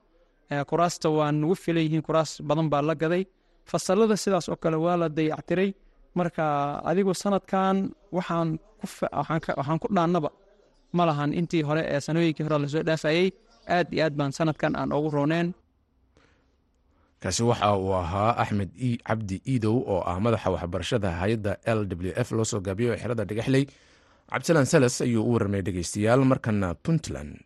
kuraasta 0.69 1.07
waa 1.17 1.31
nugu 1.31 1.55
filan 1.55 1.83
yihiin 1.85 2.01
kuraas 2.07 2.41
badan 2.41 2.67
baa 2.73 2.81
la 2.81 2.95
gaday. 2.95 3.23
Fasalada 3.69 4.15
sidaas 4.17 4.49
oo 4.49 4.55
kale 4.63 4.77
waa 4.85 4.97
la 5.01 5.07
dayactiray. 5.09 5.69
Marka 6.17 6.45
adigu 6.89 7.13
sanadkan 7.13 7.93
waxaan 8.11 8.57
ku 9.81 9.87
dhaannaba 9.95 10.29
ma 10.97 11.03
lahan 11.05 11.31
intii 11.39 11.61
hore 11.67 11.83
ee 11.93 11.99
sanooyinkii 12.01 12.43
hore 12.45 12.57
la 12.63 12.67
soo 12.73 12.81
dhaafayey 12.87 13.27
aad 13.75 13.87
iyo 13.93 14.03
aad 14.05 14.13
baan 14.19 14.31
sanadkan 14.33 14.73
aan 14.79 14.89
ugu 14.97 15.09
rooneen. 15.15 15.53
Kaasi 17.21 17.43
waxa 17.43 17.77
uu 17.77 17.93
ahaa 17.93 18.31
axmed 18.41 18.69
cabdi 19.07 19.37
iidow 19.51 19.77
oo 19.93 20.01
ah 20.11 20.17
madaxa 20.19 20.49
waxbarashada 20.55 21.09
hay'adda 21.21 21.51
l 21.77 21.79
w 21.85 22.09
f 22.25 22.29
loo 22.31 22.45
soo 22.51 22.59
gaabiyo 22.67 22.97
xerada 23.01 23.23
dhagaxley 23.29 23.63
cabdisalaan 24.31 24.65
salas 24.65 24.95
ayuu 25.05 25.21
u 25.29 25.31
warramay 25.33 25.61
dhegeystayaal 25.61 26.21
markana 26.31 26.73
puntland 26.85 27.37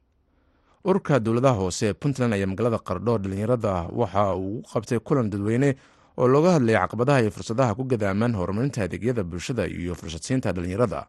ururka 0.85 1.19
dowladaha 1.19 1.55
hoose 1.61 1.85
ee 1.89 1.93
puntland 1.93 2.33
ayaa 2.33 2.47
magaalada 2.51 2.79
qardho 2.89 3.13
dhalinyarada 3.23 3.73
waxa 4.01 4.23
uu 4.35 4.61
qabtay 4.71 4.99
kulan 4.99 5.29
dadweyne 5.33 5.69
oo 6.17 6.27
looga 6.27 6.51
hadlayay 6.55 6.81
caqabadaha 6.83 7.19
iyo 7.23 7.31
fursadaha 7.31 7.75
ku 7.75 7.83
gadaamaan 7.91 8.33
horumarinta 8.39 8.83
adeegyada 8.83 9.23
bulshada 9.23 9.63
iyo 9.67 9.95
fursadsiinta 9.95 10.51
dhalinyarada. 10.51 11.07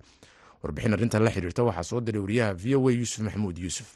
Warbixin 0.63 0.93
arrintan 0.95 1.23
la 1.25 1.31
xiriirta 1.31 1.63
waxaa 1.67 1.83
soo 1.91 2.01
diray 2.01 2.21
wariyaha 2.23 2.53
v 2.55 2.75
o 2.77 2.89
a 2.89 2.93
yuusuf 2.93 3.21
maxamuud 3.27 3.59
yuusuf. 3.59 3.89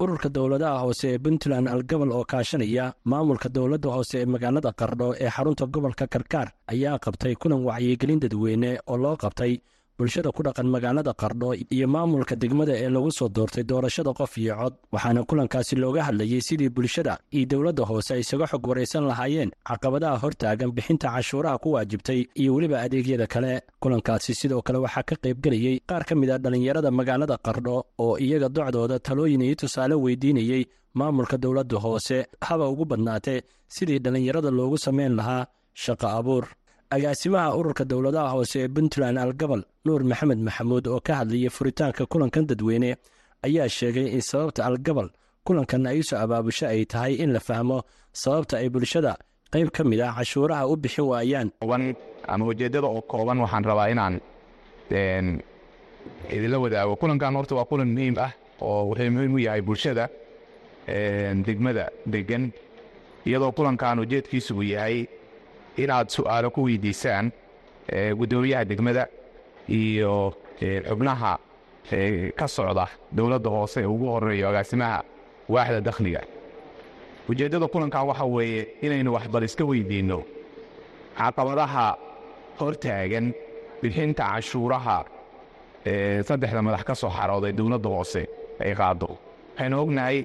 Ururka 0.00 0.28
dowladaha 0.28 0.78
hoose 0.84 1.04
ee 1.14 1.18
puntland 1.18 1.68
algobol 1.68 2.12
oo 2.12 2.24
kaashanaya 2.24 2.92
maamulka 3.04 3.48
dowladda 3.48 3.88
hoose 3.96 4.20
ee 4.20 4.26
magaalada 4.26 4.72
qardho 4.80 5.14
ee 5.16 5.30
xarunta 5.36 5.64
gobolka 5.66 6.06
karkaar 6.06 6.52
ayaa 6.68 6.98
qabtay 6.98 7.34
kulan 7.40 7.64
wacyigelin 7.64 8.20
dadweyne 8.20 8.78
oo 8.86 8.96
loo 8.96 9.16
qabtay 9.16 9.52
bulshada 9.98 10.30
ku 10.32 10.42
dhaqan 10.44 10.68
magaalada 10.68 11.12
qardho 11.16 11.54
iyo 11.74 11.86
maamulka 11.88 12.36
degmada 12.36 12.74
ee 12.76 12.88
lagu 12.94 13.10
soo 13.18 13.28
doortay 13.28 13.64
doorashada 13.64 14.12
qof 14.12 14.32
iyo 14.38 14.54
cod. 14.60 14.74
Waxaana 14.92 15.24
kulankaasi 15.24 15.74
looga 15.76 16.02
hadlayey 16.08 16.40
sidii 16.48 16.68
bulshada 16.68 17.18
iyo 17.32 17.46
dowladda 17.50 17.82
hoose 17.88 18.10
ay 18.14 18.20
isaga 18.20 18.46
xog 18.50 18.66
waraysan 18.68 19.04
lahaayeen 19.08 19.50
caqabadaha 19.68 20.16
hortaagan 20.22 20.70
bixinta 20.76 21.08
cashuuraha 21.14 21.56
ku 21.62 21.68
waajibtay 21.74 22.20
iyo 22.40 22.54
weliba 22.54 22.76
adeegyada 22.84 23.26
kale. 23.26 23.62
Kulankaasi 23.80 24.34
sidoo 24.40 24.60
kale 24.62 24.78
waxaa 24.84 25.02
ka 25.08 25.14
qaybgelayey 25.16 25.80
qaar 25.88 26.04
ka 26.04 26.14
mid 26.14 26.30
a 26.30 26.36
dhallinyarada 26.38 26.90
magaalada 26.90 27.36
qardho 27.46 27.76
oo 27.98 28.18
iyaga 28.20 28.48
docdooda 28.52 28.98
talooyin 29.00 29.40
iyo 29.48 29.54
tusaale 29.54 29.94
weydiinayey 29.94 30.62
maamulka 30.94 31.36
dowladda 31.40 31.76
hoose. 31.80 32.26
Haba 32.44 32.68
ugu 32.68 32.84
badnaatee 32.84 33.40
sidii 33.68 33.98
dhallinyarada 34.04 34.50
loogu 34.58 34.76
samayn 34.78 35.16
lahaa 35.16 35.46
shaqo 35.72 36.06
abuur 36.18 36.44
agaasimaha 36.90 37.56
ururka 37.58 37.84
dowladaha 37.84 38.30
hoose 38.34 38.56
ee 38.64 38.68
puntland 38.68 39.18
algobol 39.18 39.62
nuur 39.84 40.02
maxamed 40.04 40.38
maxamuud 40.48 40.86
oo 40.88 41.00
ka 41.00 41.14
hadlayay 41.20 41.50
furitaanka 41.50 42.06
kulankan 42.06 42.46
dadweyne 42.46 42.96
ayaa 43.46 43.68
sheegay 43.68 44.06
in 44.16 44.20
sababta 44.20 44.64
algobol 44.68 45.08
kulankan 45.46 45.86
ay 45.86 45.98
u 46.00 46.02
soo 46.04 46.18
abaabusho 46.24 46.66
ay 46.66 46.84
tahay 46.84 47.14
in 47.14 47.32
la 47.32 47.40
fahmo 47.40 47.82
sababta 48.12 48.58
ay 48.62 48.68
bulshada 48.68 49.16
qayb 49.52 49.70
ka 49.70 49.84
mid 49.84 50.00
ah 50.00 50.14
cashuuraha 50.18 50.66
u 50.68 50.76
bixin 50.76 51.04
waayaan. 51.10 51.48
Ama 52.28 52.44
ujeeddada 52.46 52.86
oo 52.86 53.00
kooban 53.02 53.38
waxaan 53.44 53.64
rabaa 53.64 53.88
inaan 53.90 54.20
idinla 56.30 56.58
wadaago. 56.58 56.96
Kulankan 56.96 57.34
horta 57.36 57.54
waa 57.54 57.64
kulan 57.64 57.88
muhiim 57.94 58.14
ah 58.18 58.32
oo 58.60 58.90
wuxuu 58.90 59.10
muhiim 59.10 59.34
u 59.34 59.38
yahay 59.38 59.62
bulshada 59.62 60.08
degmada 61.46 61.90
degan 62.06 62.50
iyadoo 63.26 63.52
kulankan 63.52 63.98
ujeedkiisu 63.98 64.54
uu 64.56 64.62
yahay 64.62 65.06
inaad 65.82 66.08
su'aalo 66.16 66.50
ku 66.50 66.60
weydiisaan 66.66 67.32
guddoomiyaha 68.18 68.64
degmada 68.70 69.04
iyo 69.68 70.34
xubnaha 70.88 71.32
ka 72.38 72.46
socda 72.48 72.86
dowladda 73.16 73.50
hoose 73.50 73.78
ee 73.82 73.86
ugu 73.94 74.06
horeeyo 74.14 74.48
agaasimaha 74.48 74.98
waaxda 75.48 75.80
dakhliga. 75.80 76.20
Ujeeddada 77.28 77.66
kulankan 77.68 78.06
waxa 78.10 78.24
weeye 78.24 78.62
inaynu 78.82 79.10
waxbal 79.16 79.42
iska 79.48 79.64
weydiinno 79.70 80.18
caqabadaha 81.18 81.86
hortaagan 82.60 83.26
bixinta 83.82 84.24
cashuuraha 84.32 84.98
saddexda 86.28 86.62
madax 86.66 86.82
ka 86.88 86.94
soo 86.94 87.10
xarooday 87.10 87.52
dowladda 87.52 87.88
hoose 87.88 88.22
ay 88.60 88.74
qaaddo. 88.74 89.08
Waxaynu 89.54 89.76
ognahay 89.82 90.18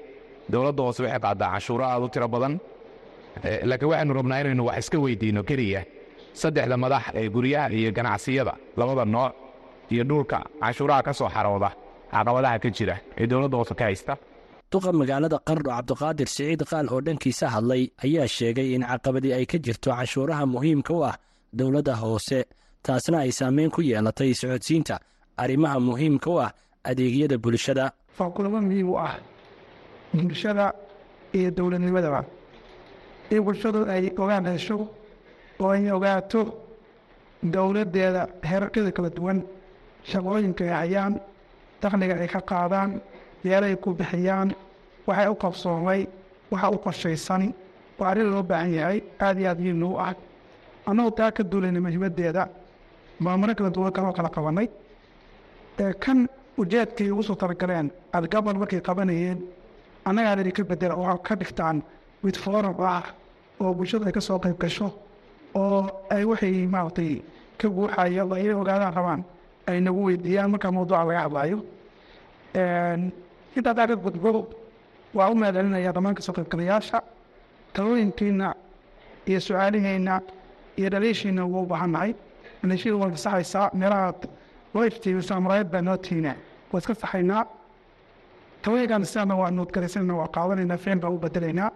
dowladda 0.52 0.82
hoose 0.84 1.00
waxay 1.04 1.20
qaaddaa 1.26 1.50
cashuuro 1.56 1.84
aad 1.86 2.04
u 2.04 2.10
tiro 2.10 2.28
badan 2.28 2.54
laakiin 3.70 3.90
waxaynu 3.92 4.14
rabnaa 4.20 4.40
inaynu 4.42 4.64
wax 4.70 4.78
iska 4.84 4.98
weydiinno 5.04 5.44
keliya. 5.50 5.82
Saddexda 6.42 6.78
madax 6.84 7.04
ee 7.20 7.30
guryaha 7.30 7.68
iyo 7.80 7.92
ganacsiyada 7.98 8.54
labada 8.78 9.06
nooc 9.06 9.34
iyo 9.94 10.04
dhulka 10.10 10.38
cashuuraha 10.62 11.04
ka 11.08 11.14
soo 11.14 11.30
xarooda 11.36 11.70
caqabadaha 12.12 12.58
ka 12.64 12.70
jira 12.76 12.96
ee 13.20 13.28
dowladda 13.28 13.58
hoose 13.60 13.74
ka 13.80 13.84
haysta 13.88 14.14
duqa 14.72 14.90
magaalada 15.00 15.38
qardho 15.48 15.70
cabdiqaadir 15.76 16.28
siciid 16.28 16.62
qaal 16.72 16.88
oo 16.94 17.00
dhankiisa 17.06 17.46
hadlay 17.56 17.84
ayaa 18.06 18.28
sheegay 18.36 18.68
in 18.76 18.84
caqabadii 18.92 19.34
ay 19.38 19.46
ka 19.52 19.58
jirto 19.66 19.90
cashuuraha 20.00 20.44
muhiimka 20.54 20.92
u 20.94 21.04
ah 21.10 21.16
dowladda 21.60 21.94
hoose 22.02 22.40
taasna 22.86 23.18
ay 23.28 23.32
saameyn 23.40 23.70
ku 23.76 23.82
yeelatay 23.84 24.32
socodsiinta 24.42 24.96
arrimaha 25.44 25.78
muhiimka 25.88 26.30
u 26.32 26.38
ah 26.46 26.50
adeegyada 26.90 27.38
bulshada. 27.44 27.86
Waa 28.20 28.30
kulamo 28.36 28.58
muhiim 28.68 28.88
u 28.90 28.96
ah 29.08 29.14
bulshada 30.14 30.66
iyo 31.38 31.52
dowladnimadaba 31.52 32.20
in 33.36 33.42
bulshadu 33.46 33.80
ay 33.94 34.04
ogaan 34.24 34.46
hesho 34.54 34.78
oo 35.62 35.70
ay 35.76 35.92
ogaato 35.98 36.42
dowladdeeda 37.54 38.22
heerarkeeda 38.50 38.92
kala 38.98 39.10
duwan 39.18 39.40
shaqooyinka 40.10 40.64
ay 40.64 40.70
hayaan 40.82 41.14
dakhliga 41.82 42.16
ay 42.24 42.28
ka 42.28 42.42
qaadaan 42.52 43.02
meelay 43.44 43.76
ku 43.84 43.90
bixiyaan 44.00 44.50
waxay 45.08 45.28
u 45.34 45.36
qabsoomay 45.44 46.02
waxa 46.52 46.68
u 46.76 46.78
qorshaysan 46.86 47.44
waa 48.00 48.10
arrin 48.12 48.30
loo 48.34 48.44
baahan 48.44 48.72
yahay 48.74 49.00
aad 49.20 49.38
iyo 49.40 49.50
aad 49.50 49.60
muhiim 49.60 49.84
u 49.84 49.98
ah 50.00 50.14
annagoo 50.90 51.12
taa 51.20 51.32
ka 51.32 51.44
duulayna 51.44 51.80
muhiimaddeeda 51.86 52.44
maamuro 53.20 53.54
kala 53.56 53.70
duwan 53.76 53.92
kaloo 53.96 54.14
kala 54.18 54.30
qabanay 54.36 54.68
kan 56.04 56.28
ujeedkay 56.58 57.10
ugu 57.12 57.24
soo 57.24 57.36
talagaleen 57.36 57.88
algabal 58.14 58.56
markay 58.62 58.82
qabanayeen 58.82 59.40
annagaa 60.06 60.40
idin 60.42 60.54
ka 60.58 60.64
bedela 60.64 60.96
oo 60.96 61.18
ka 61.28 61.36
dhigtaan 61.36 61.78
mid 62.24 62.36
forum 62.44 62.76
ah 62.80 63.04
oo 63.62 63.74
bulshadu 63.78 64.06
ay 64.06 64.12
ka 64.18 64.22
soo 64.28 64.40
qayb 64.44 64.58
gasho 64.64 64.88
oo 65.56 65.82
ay 66.10 66.24
waxay 66.32 66.68
maaragtay 66.74 67.12
ka 67.60 67.68
buuxaya 67.70 68.24
oo 68.26 68.36
inay 68.42 68.54
ogaadaan 68.62 68.94
rabaan 68.98 69.22
ay 69.70 69.80
nagu 69.86 70.02
weydiiyaan 70.08 70.50
markaa 70.54 70.72
mawduuca 70.76 71.04
laga 71.08 71.22
hadlaayo. 71.26 71.58
Intaa 73.58 73.74
daa 73.74 73.88
ka 73.88 73.96
gudbo 73.96 74.50
waa 75.14 75.30
u 75.32 75.36
mahadcelinaya 75.36 75.92
dhammaan 75.96 76.16
ka 76.16 76.22
soo 76.22 76.34
qaybgalayaasha 76.34 77.02
talooyinkiina 77.74 78.56
iyo 79.28 79.40
su'aalihiina 79.40 80.22
iyo 80.80 80.90
dhaliishiina 80.90 81.46
ugu 81.46 81.66
baahannahay 81.72 82.12
dhaliishada 82.64 82.96
waa 82.98 83.12
fasaxaysaa 83.16 83.70
meelaha 83.74 84.14
loo 84.74 84.84
iftiimiso 84.90 85.36
amraayad 85.36 85.68
baa 85.72 85.82
noo 85.82 85.98
tiina. 85.98 86.36
Waa 86.72 86.80
iska 86.80 86.96
saxaynaa 86.96 87.44
talooyinkaan 88.64 89.06
sidaana 89.06 89.36
waa 89.36 89.52
nuudgaraysana 89.52 90.14
waa 90.16 90.28
qaadanaynaa 90.36 90.78
ficil 90.78 91.06
u 91.06 91.18
bedelaynaa 91.24 91.70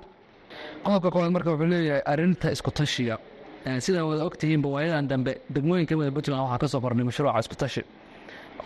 qodobka 0.86 1.10
koowaad 1.14 1.32
marka 1.36 1.50
wuxuu 1.54 1.70
leeyahay 1.74 2.02
arrinta 2.12 2.48
isku 2.56 2.72
tashiga. 2.80 3.16
Sidaa 3.86 4.04
wada 4.10 4.24
ogtihiinba 4.30 4.68
waayadan 4.76 5.08
dambe 5.12 5.32
degmooyin 5.56 5.86
kamida 5.90 6.12
puntland 6.16 6.42
waxaa 6.46 6.60
ka 6.64 6.68
soo 6.68 6.80
mashruuca 7.10 7.40
isku 7.44 7.56
tashi. 7.64 7.84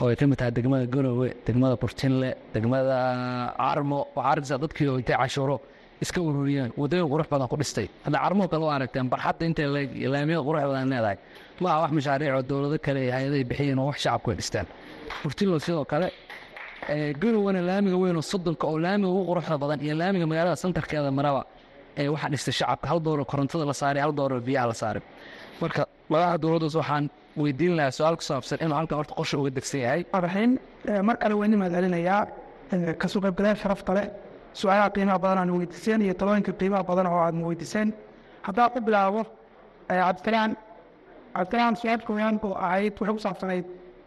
Oo 0.02 0.08
ay 0.12 0.16
ka 0.20 0.26
mid 0.28 0.38
tahay 0.40 0.52
degmada 0.58 0.86
garowe 0.96 1.28
degmada 1.48 1.76
burtinle 1.82 2.30
degmada 2.54 2.98
carmo 3.58 4.00
waxaa 4.16 4.32
arkaysaa 4.34 4.58
dadkii 4.64 4.88
oo 4.92 4.98
intay 5.02 5.16
cashuuro 5.22 5.56
iska 6.04 6.20
ururiyeen. 6.22 6.72
Wadooyin 6.82 7.08
qurux 7.12 7.28
badan 7.32 7.48
ku 7.52 7.56
dhistay. 7.62 7.88
Hadda 8.06 8.18
carmoo 8.24 8.48
kale 8.52 8.64
u 8.66 8.70
aragteen 8.76 9.08
barxadda 9.14 9.44
intay 9.50 9.66
laamiyada 10.14 10.44
qurux 10.48 10.62
badan 10.72 10.88
leedahay. 10.94 11.18
Maaha 11.64 11.78
wax 11.84 11.92
mashaariic 11.98 12.32
oo 12.38 12.42
dowlado 12.50 12.78
kale 12.86 13.00
iyo 13.06 13.12
hay'adahay 13.16 13.44
bixiyeen 13.50 13.80
oo 13.80 13.88
wax 13.90 13.98
shacabku 14.04 14.28
ay 14.32 14.38
dhisteen. 14.40 14.66
Burtinlo 15.24 15.60
sidoo 15.66 15.86
kale 15.92 16.08
garowena 17.22 17.62
laamiga 17.70 17.98
weyn 18.04 18.16
oo 18.16 18.22
soddonka 18.32 18.66
oo 18.68 18.78
laamiga 18.86 19.10
ugu 19.12 19.24
quruxda 19.32 19.58
badan 19.64 19.80
iyo 19.86 19.96
laamiga 20.02 20.26
magaalada 20.32 20.56
santarkeeda 20.64 21.12
maraba 21.20 21.42
waxaa 21.98 22.30
dhistay 22.34 22.54
shacabka 22.60 22.88
hal 22.92 23.00
dooro 23.06 23.24
korontada 23.32 23.66
la 23.66 23.74
saaray 23.82 24.02
hal 24.06 24.14
dooro 24.20 24.40
biyaha 24.48 24.68
la 24.68 24.74
saaray. 24.82 25.02
Marka 25.62 25.82
madaxa 26.12 26.38
dowladdaas 26.44 26.76
waxaan 26.82 27.06
weydiin 27.42 27.74
lahaa 27.78 27.92
su'aal 27.98 28.16
ku 28.20 28.24
saabsan 28.30 28.58
inuu 28.64 28.76
halkan 28.80 28.98
horta 29.00 29.14
qorshe 29.20 29.36
uga 29.42 29.50
degsan 29.58 29.80
yahay. 29.86 30.02
Raxiin 30.26 30.52
mar 31.08 31.16
kale 31.22 31.34
weyni 31.42 31.56
mahadcelinayaa 31.62 32.22
ka 33.02 33.08
soo 33.12 33.20
qaybgalayaal 33.26 33.60
sharafta 33.64 33.92
leh 33.98 34.08
su'aalaha 34.60 34.90
qiimaha 34.96 35.20
badan 35.24 35.38
aan 35.42 35.52
weydiiseen 35.58 36.02
iyo 36.06 36.14
talooyinka 36.20 36.52
qiimaha 36.60 36.84
badan 36.90 37.08
oo 37.08 37.20
aad 37.26 37.36
weydiiseen. 37.50 37.88
Haddaan 38.48 38.70
ku 38.74 38.80
bilaabo 38.88 39.22
cabdisalaan 39.90 40.52
cabdisalaan 41.36 41.76
su'aal 41.82 42.02
kooyaan 42.08 42.36
oo 42.48 42.54
ahayd 42.66 42.94
waxay 43.00 43.14
ku 43.18 43.22
saabsanayd 43.28 43.66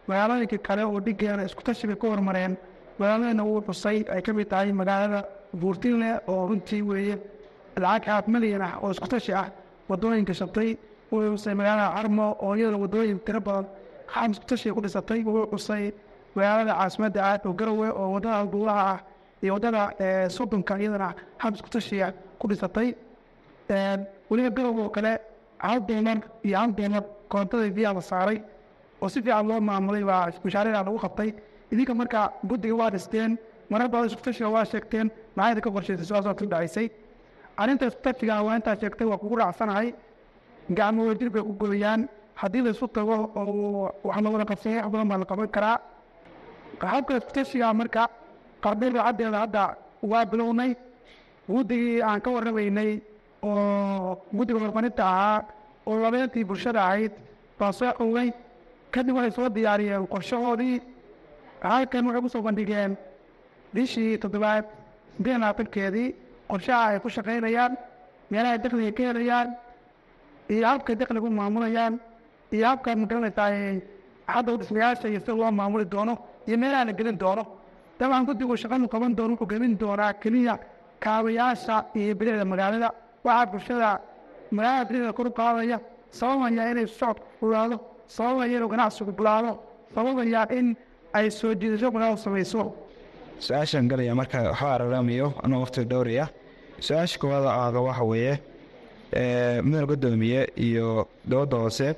magaalooyinka 0.08 0.58
kale 0.66 0.82
oo 0.84 0.98
dhigeena 1.06 1.42
isku 1.48 1.62
tashiga 1.66 1.96
ka 2.00 2.06
hormareen 2.12 2.52
magaaladana 2.98 3.42
wuu 3.48 3.60
xusay 3.68 3.98
ay 4.14 4.20
ka 4.26 4.32
mid 4.32 4.48
tahay 4.52 4.72
magaalada 4.80 5.20
buurtinle 5.60 6.10
oo 6.30 6.46
runtii 6.48 6.82
weeye 6.90 7.16
lacag 7.76 8.08
aad 8.08 8.26
malyan 8.28 8.62
ah 8.62 8.78
oo 8.82 8.90
isku 8.90 9.08
tashi 9.08 9.32
ah. 9.32 9.50
Wadooyinka 9.88 10.34
shabtay 10.34 10.76
wuu 11.10 11.36
xusay 11.36 11.54
magaalada 11.54 11.94
carmo 11.96 12.26
oo 12.40 12.54
iyadana 12.56 12.78
wadooyin 12.84 13.18
tiro 13.26 13.40
badan 13.40 13.66
xaam 14.14 14.30
isku 14.32 14.46
tashiga 14.46 14.74
ku 14.74 14.80
dhisatay 14.80 15.20
wuu 15.24 15.46
xusay 15.52 15.92
magaalada 16.36 16.72
caasimadda 16.78 17.20
ah 17.28 17.38
oo 17.46 17.52
garowe 17.52 17.88
oo 17.90 18.08
waddada 18.14 18.46
duulaha 18.52 18.82
ah 18.94 18.98
iyo 19.42 19.52
waddada 19.56 19.80
soddonka 20.36 20.74
iyadana 20.78 21.08
xaam 21.40 21.52
isku 21.54 21.68
tashiga 21.70 22.06
ku 22.40 22.46
dhisatay. 22.48 22.88
Weliba 24.30 24.50
garowe 24.56 24.80
oo 24.86 24.90
kale 24.90 25.12
hal 25.58 25.80
doolar 25.88 26.18
iyo 26.44 26.56
hal 26.58 26.72
doolar 26.78 27.02
koontada 27.28 27.68
biyaa 27.76 27.94
la 27.94 28.00
saaray 28.00 28.38
oo 29.02 29.08
si 29.08 29.22
fiican 29.22 29.46
loo 29.48 29.60
maamulay 29.60 30.04
baa 30.04 30.30
mashaariicda 30.44 30.82
lagu 30.86 30.98
qabtay. 30.98 31.30
Idinka 31.72 31.94
marka 31.94 32.32
guddiga 32.48 32.74
waa 32.80 32.90
dhisteen 32.90 33.38
marar 33.70 33.88
badan 33.88 34.06
iskutashiga 34.08 34.48
waa 34.54 34.64
sheegteen 34.64 35.10
maxaa 35.36 35.52
idinka 35.52 35.70
qorshaysay 35.76 36.06
su'aasoo 36.10 36.34
ku 36.38 36.44
dhacaysay 36.46 36.86
arrinta 37.62 37.84
iskutashiga 37.90 38.34
waa 38.46 38.56
intaa 38.58 38.76
sheegtay 38.80 39.06
waa 39.10 39.18
kugu 39.22 39.36
raacsanahay. 39.40 39.88
Gacmo 40.78 41.00
wadajir 41.08 41.30
bay 41.34 41.42
ku 41.42 41.52
goyaan 41.60 42.00
haddii 42.40 42.62
la 42.66 42.70
isu 42.70 42.86
tago 42.96 43.16
oo 43.36 43.90
wax 44.04 44.16
la 44.24 44.30
wada 44.30 44.44
qabsado 44.50 44.76
wax 44.76 44.88
badan 44.92 45.08
baa 45.10 45.18
la 45.22 45.26
qaban 45.30 45.48
karaa. 45.56 45.76
Habka 46.92 47.12
iskutashiga 47.18 47.66
marka 47.80 48.02
qardayda 48.64 49.00
caddeeda 49.06 49.38
hadda 49.44 49.62
waa 50.10 50.24
bilownay. 50.30 50.72
Guddigii 51.48 52.02
aan 52.02 52.20
ka 52.24 52.30
warramaynay 52.30 52.90
oo 53.42 54.18
guddiga 54.36 54.58
horumarinta 54.62 55.02
ahaa 55.12 55.38
oo 55.86 55.96
labeentii 56.04 56.44
bulshada 56.44 56.80
ahayd 56.86 57.12
baa 57.58 57.72
soo 57.72 57.90
xowgay 57.98 58.28
kadib 58.94 59.14
waxay 59.16 59.30
soo 59.36 59.48
diyaariyeen 59.48 60.06
qorshahoodii. 60.12 60.76
Halkan 61.62 62.06
waxay 62.06 62.22
ku 62.22 62.28
soo 62.28 62.42
bandhigeen 62.46 62.96
bishii 63.74 64.18
toddobaad 64.22 64.64
siddeed 65.16 65.38
labaatankeedii 65.42 66.08
qorshaha 66.50 66.84
ay 66.92 66.98
ku 67.04 67.08
shaqaynayaan 67.16 67.72
meelaha 68.30 68.58
dakliga 68.64 68.92
ka 68.96 69.02
helayaan 69.08 69.48
iyo 70.52 70.64
habkay 70.70 70.94
dakligu 71.00 71.28
maamulayaan 71.30 71.94
iyo 72.54 72.64
habkan 72.70 72.98
ma 73.00 73.06
garanaysaa 73.10 73.80
hadda 74.34 74.56
dhismayaasha 74.60 75.06
iyo 75.12 75.20
sida 75.20 75.34
loo 75.40 75.50
maamuli 75.60 75.84
doono 75.94 76.14
iyo 76.48 76.56
meelaha 76.62 76.84
la 76.88 76.92
gelin 76.98 77.16
doono 77.22 77.42
dabcan 77.98 78.24
guddigu 78.28 78.54
shaqadu 78.62 78.88
qaban 78.92 79.12
doono 79.18 79.32
wuxuu 79.34 79.48
gelin 79.52 79.74
doonaa 79.82 80.12
keliya 80.22 80.54
kaabayaasha 81.04 81.74
iyo 82.00 82.14
bilicda 82.18 82.44
magaalada 82.52 82.88
waxaa 83.24 83.46
bulshada 83.52 83.88
magaalada 84.56 84.84
bilicda 84.88 85.12
kor 85.18 85.26
u 85.26 85.32
qaadaya 85.38 85.78
sababaya 86.18 86.62
inay 86.72 86.86
socodku 86.98 87.26
fulaado 87.40 87.76
sababaya 88.16 88.56
inuu 88.58 88.68
ganacsigu 88.72 89.12
bulaado 89.18 89.52
sababaya 89.94 90.42
in 90.58 90.66
ay 91.16 91.26
soo 91.38 91.54
jiidasho 91.60 91.88
magaaladu 91.94 92.20
samayso 92.26 92.62
su'aashaan 93.44 93.88
galaya 93.90 94.14
marka 94.20 94.38
waxba 94.50 94.68
araramayo 94.74 95.28
anoo 95.44 95.60
waqti 95.64 95.84
dhowraya 95.90 96.26
su'aasha 96.86 97.18
koowaad 97.20 97.46
aada 97.46 97.80
waxa 97.88 98.04
weeye 98.12 98.34
mudane 99.64 99.86
guddoomiye 99.90 100.40
iyo 100.66 101.08
dowladda 101.30 101.56
hoose 101.62 101.88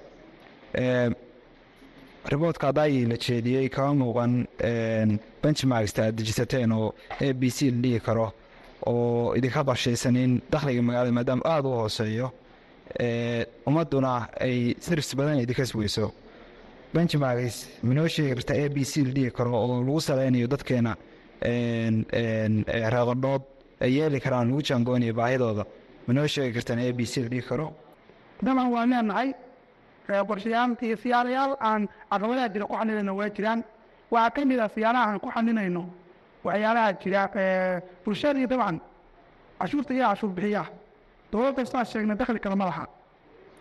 riboodka 2.32 2.66
haddaayii 2.66 3.06
la 3.06 3.16
jeediyey 3.16 3.68
kama 3.68 3.94
muuqan 4.00 4.32
benchmarksta 5.42 6.02
aad 6.06 6.14
dejisateen 6.18 6.72
oo 6.72 6.94
a 7.20 7.32
b 7.32 7.50
c 7.50 7.70
la 7.70 7.78
dhigi 7.82 8.00
karo 8.00 8.32
oo 8.86 9.34
idinka 9.36 9.64
qorshaysan 9.64 10.16
in 10.16 10.40
dakhliga 10.52 10.82
magaalada 10.82 11.12
maadaama 11.12 11.42
aada 11.44 11.68
u 11.68 11.72
hooseeyo 11.82 12.28
ummadduna 13.68 14.28
ay 14.40 14.74
sirfs 14.80 15.14
badan 15.16 15.40
idinka 15.44 15.66
sugeyso 15.66 16.12
benchmarks 16.94 17.56
minoo 17.82 18.08
sheegi 18.08 18.34
karta 18.34 18.54
a 18.54 18.68
b 18.68 18.84
c 18.84 19.04
la 19.04 19.10
dhigi 19.16 19.30
karo 19.30 19.52
oo 19.54 19.80
lagu 19.84 20.00
saleynayo 20.00 20.46
dadkeena 20.46 20.96
reeqodhood 22.94 23.42
ay 23.80 23.90
yeeli 23.98 24.20
karaan 24.20 24.48
lagu 24.50 24.62
jaangoonaya 24.62 25.12
baahidooda 25.20 25.64
minoo 26.08 26.26
sheegi 26.26 26.52
kartaan 26.56 26.78
a 26.78 26.92
b 26.92 27.00
c 27.04 27.14
la 27.22 27.28
dhigi 27.28 27.46
karo 27.48 27.66
dabcan 28.42 28.68
waa 28.74 28.86
leenahay 28.86 29.28
qorshayaal 30.28 30.76
iyo 30.82 30.96
siyaalayaal 31.02 31.52
aan 31.61 31.82
caqabadaha 32.11 32.48
jira 32.54 32.64
ku 32.66 32.74
xalinayno 32.76 33.12
waa 33.20 33.28
jiraan 33.37 33.61
waxaa 34.11 34.30
ka 34.37 34.44
mid 34.44 34.59
ah 34.61 34.68
siyaalaha 34.74 35.04
aan 35.11 35.18
ku 35.24 35.28
xalinayno 35.35 35.82
waxyaalaha 36.44 36.88
jira 37.02 37.22
bulshadii 38.04 38.46
dabcan 38.52 38.76
cashuurta 39.61 39.92
iyo 39.94 40.04
cashuur 40.11 40.32
bixiyaha 40.37 40.68
dowlad 41.32 41.54
kastaa 41.56 41.85
sheegna 41.85 42.14
dakhli 42.14 42.38
kale 42.44 42.56
ma 42.56 42.66
laha 42.70 42.85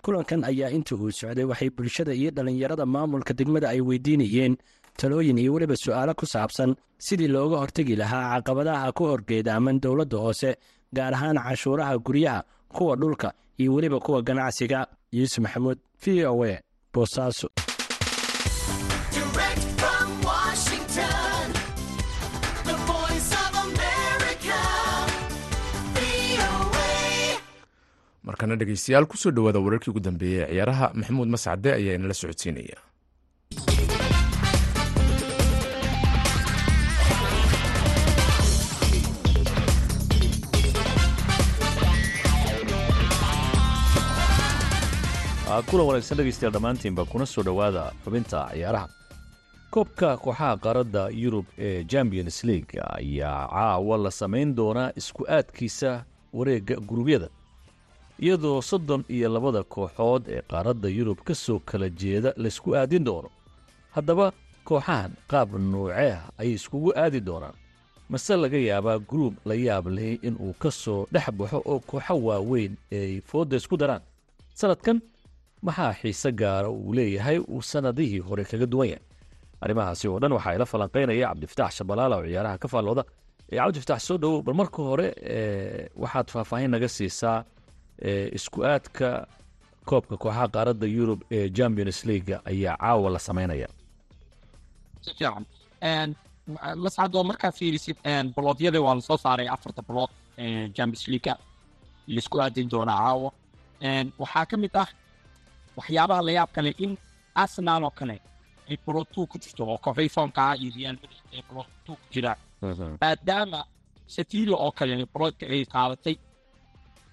kulankan 0.04 0.44
ayaa 0.52 0.70
inta 0.78 0.96
uu 0.96 1.12
socday 1.12 1.46
waxay 1.52 1.70
bulshada 1.70 2.14
iyo 2.14 2.30
dhallinyarada 2.36 2.86
maamulka 2.86 3.34
degmada 3.34 3.68
ay 3.74 3.80
weydiinayeen 3.82 4.54
talooyin 5.00 5.38
iyo 5.38 5.54
weliba 5.54 5.76
su'aalo 5.84 6.14
ku 6.20 6.26
saabsan 6.34 6.76
sidii 7.06 7.28
looga 7.36 7.58
hortegi 7.62 7.96
lahaa 8.02 8.26
caqabadaha 8.42 8.92
ku 8.98 9.04
horgeedaaman 9.12 9.80
dowladda 9.84 10.18
hoose 10.26 10.50
gaar 10.96 11.14
ahaan 11.18 11.38
cashuuraha 11.46 11.94
guryaha 12.06 12.42
kuwa 12.76 12.96
dhulka 13.02 13.30
iyo 13.62 13.74
weliba 13.74 14.00
kuwa 14.00 14.22
ganacsiga. 14.28 14.80
Yuusuf 15.18 15.40
maxamuud 15.46 15.78
v 16.02 16.26
o 16.26 16.44
a 16.44 16.54
boosaaso 16.94 17.48
markana 28.28 28.56
dhegeystayaal 28.60 29.06
ku 29.10 29.18
soo 29.18 29.32
dhowaada 29.36 29.60
wararkii 29.66 29.92
ugu 29.92 30.00
dambeeyey 30.08 30.42
ee 30.44 30.52
ciyaaraha 30.54 30.86
maxamuud 31.00 31.30
mascade 31.36 31.70
ayaa 31.74 31.96
inala 32.00 32.14
socodsiinaya 32.22 32.78
kulan 45.62 45.86
wanaagsan 45.88 46.18
dhegaystayaal 46.18 46.54
dhammaantiinba 46.54 47.06
kuna 47.06 47.26
soo 47.26 47.44
dhowaada 47.44 47.92
xubinta 48.06 48.50
ciyaaraha. 48.54 48.88
Koobka 49.72 50.18
kooxaha 50.18 50.58
qaaradda 50.58 51.10
yurub 51.10 51.46
ee 51.58 51.84
champions 51.84 52.44
league 52.44 52.80
ayaa 52.82 53.48
caawa 53.50 53.98
la 53.98 54.12
samayn 54.12 54.56
doonaa 54.56 54.92
isku 54.96 55.26
aadkiisa 55.30 56.06
wareegga 56.34 56.76
gurubyada 56.76 57.30
iyadoo 58.20 58.62
soddon 58.62 59.04
iyo 59.10 59.30
labada 59.30 59.64
kooxood 59.64 60.24
ee 60.28 60.42
qaaradda 60.42 60.90
yurub 60.90 61.18
ka 61.24 61.36
soo 61.36 61.60
kala 61.60 61.90
jeeda 61.90 62.34
laysku 62.38 62.76
aadin 62.76 63.04
doono 63.04 63.30
haddaba 63.92 64.32
kooxahan 64.64 65.12
qaab 65.28 65.54
nuuceeh 65.58 66.18
ayay 66.38 66.54
iskugu 66.54 66.94
aadi 66.98 67.20
doonaan? 67.22 67.54
Mase 68.10 68.36
laga 68.38 68.58
yaabaa 68.58 69.00
guruub 69.00 69.34
la 69.46 69.56
yaab 69.56 69.88
leh 69.88 70.20
inuu 70.22 70.54
ka 70.54 70.72
soo 70.72 71.08
dhex 71.12 71.32
baxo 71.32 71.62
oo 71.66 71.80
kooxo 71.80 72.14
waaweyn 72.24 72.78
ay 72.92 73.22
foodda 73.26 73.58
isku 73.58 73.78
daraan? 73.78 74.02
Sannadkan 74.54 75.02
maxaa 75.66 75.94
xiise 76.02 76.30
gaara 76.42 76.70
uu 76.70 76.94
leeyahay 76.98 77.38
uu 77.54 77.62
sannadihii 77.72 78.20
hore 78.28 78.44
kaga 78.52 78.66
duwan 78.74 78.88
yahay 78.94 79.04
arrimahaasi 79.64 80.06
oo 80.12 80.20
dhan 80.22 80.32
waxaa 80.38 80.56
ila 80.58 80.66
falanqaynaya 80.74 81.28
cabdifitaax 81.32 81.72
shabalaala 81.78 82.16
oo 82.20 82.26
ciyaaraha 82.30 82.58
ka 82.64 82.68
faallooda 82.74 83.04
cabdifitaax 83.58 84.02
soo 84.08 84.18
dhowow 84.24 84.40
bal 84.46 84.56
marka 84.62 84.80
hore 84.90 85.08
waxaad 86.04 86.28
faahfaahin 86.34 86.72
naga 86.76 86.88
siisaa 86.98 87.38
isku 88.38 88.60
aadka 88.72 89.08
koobka 89.90 90.16
kooxaha 90.24 90.46
qaaradda 90.56 90.88
yurub 90.98 91.20
ee 91.38 91.46
champions 91.58 92.00
leaga 92.10 92.36
ayaa 92.52 92.76
caawa 92.84 93.08
la 93.16 93.20
samaynaya 93.28 93.68
mascadoo 96.84 97.24
markaa 97.30 97.52
fiirisid 97.52 97.98
boloodyada 98.36 98.80
waa 98.86 98.96
la 98.96 99.02
soo 99.02 99.18
saaray 99.18 99.48
afarta 99.56 99.82
bolood 99.88 100.10
champions 100.76 101.08
leaga 101.12 101.34
la 102.14 102.20
isku 102.22 102.38
aadin 102.42 102.68
doonaa 102.74 102.98
caawa. 103.04 103.30
Waxaa 104.22 104.46
ka 104.52 104.56
mid 104.58 104.76
ah 104.84 104.88
waxyaabaha 105.78 106.22
la 106.28 106.32
yaab 106.38 106.50
kale 106.56 106.72
in 106.86 106.92
arsenal 107.42 107.84
oo 107.88 107.94
kale 108.00 108.16
ay 108.70 108.78
two 109.14 109.26
ku 109.32 109.36
jirto 109.44 109.64
oo 109.72 109.78
kooxay 109.84 110.10
foomka 110.16 110.42
ah 110.52 110.56
iyo 110.62 110.70
real 110.78 110.96
madrid 111.02 111.24
ay 111.34 111.42
two 111.86 111.96
ku 112.00 112.06
jiraan 112.14 112.40
maadaama 113.02 113.60
sevilla 114.16 114.56
oo 114.66 114.72
kale 114.78 114.94
boloodka 115.14 115.46
ay 115.54 115.64
qaadatay 115.74 116.16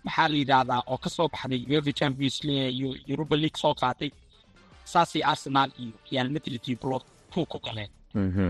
maxaa 0.04 0.28
la 0.32 0.36
yidhaahdaa 0.42 0.82
oo 0.92 0.98
ka 1.04 1.08
soo 1.16 1.28
baxday 1.32 1.60
uefa 1.70 1.92
champions 2.00 2.36
league 2.46 2.70
iyo 2.78 2.88
europa 3.12 3.34
league 3.42 3.58
soo 3.62 3.74
qaatay 3.80 4.10
saasay 4.92 5.22
arsenal 5.32 5.70
iyo 5.82 5.92
real 6.10 6.28
madrid 6.34 6.62
iyo 6.68 6.76
two 7.32 7.44
ku 7.50 7.58
galeen. 7.64 7.90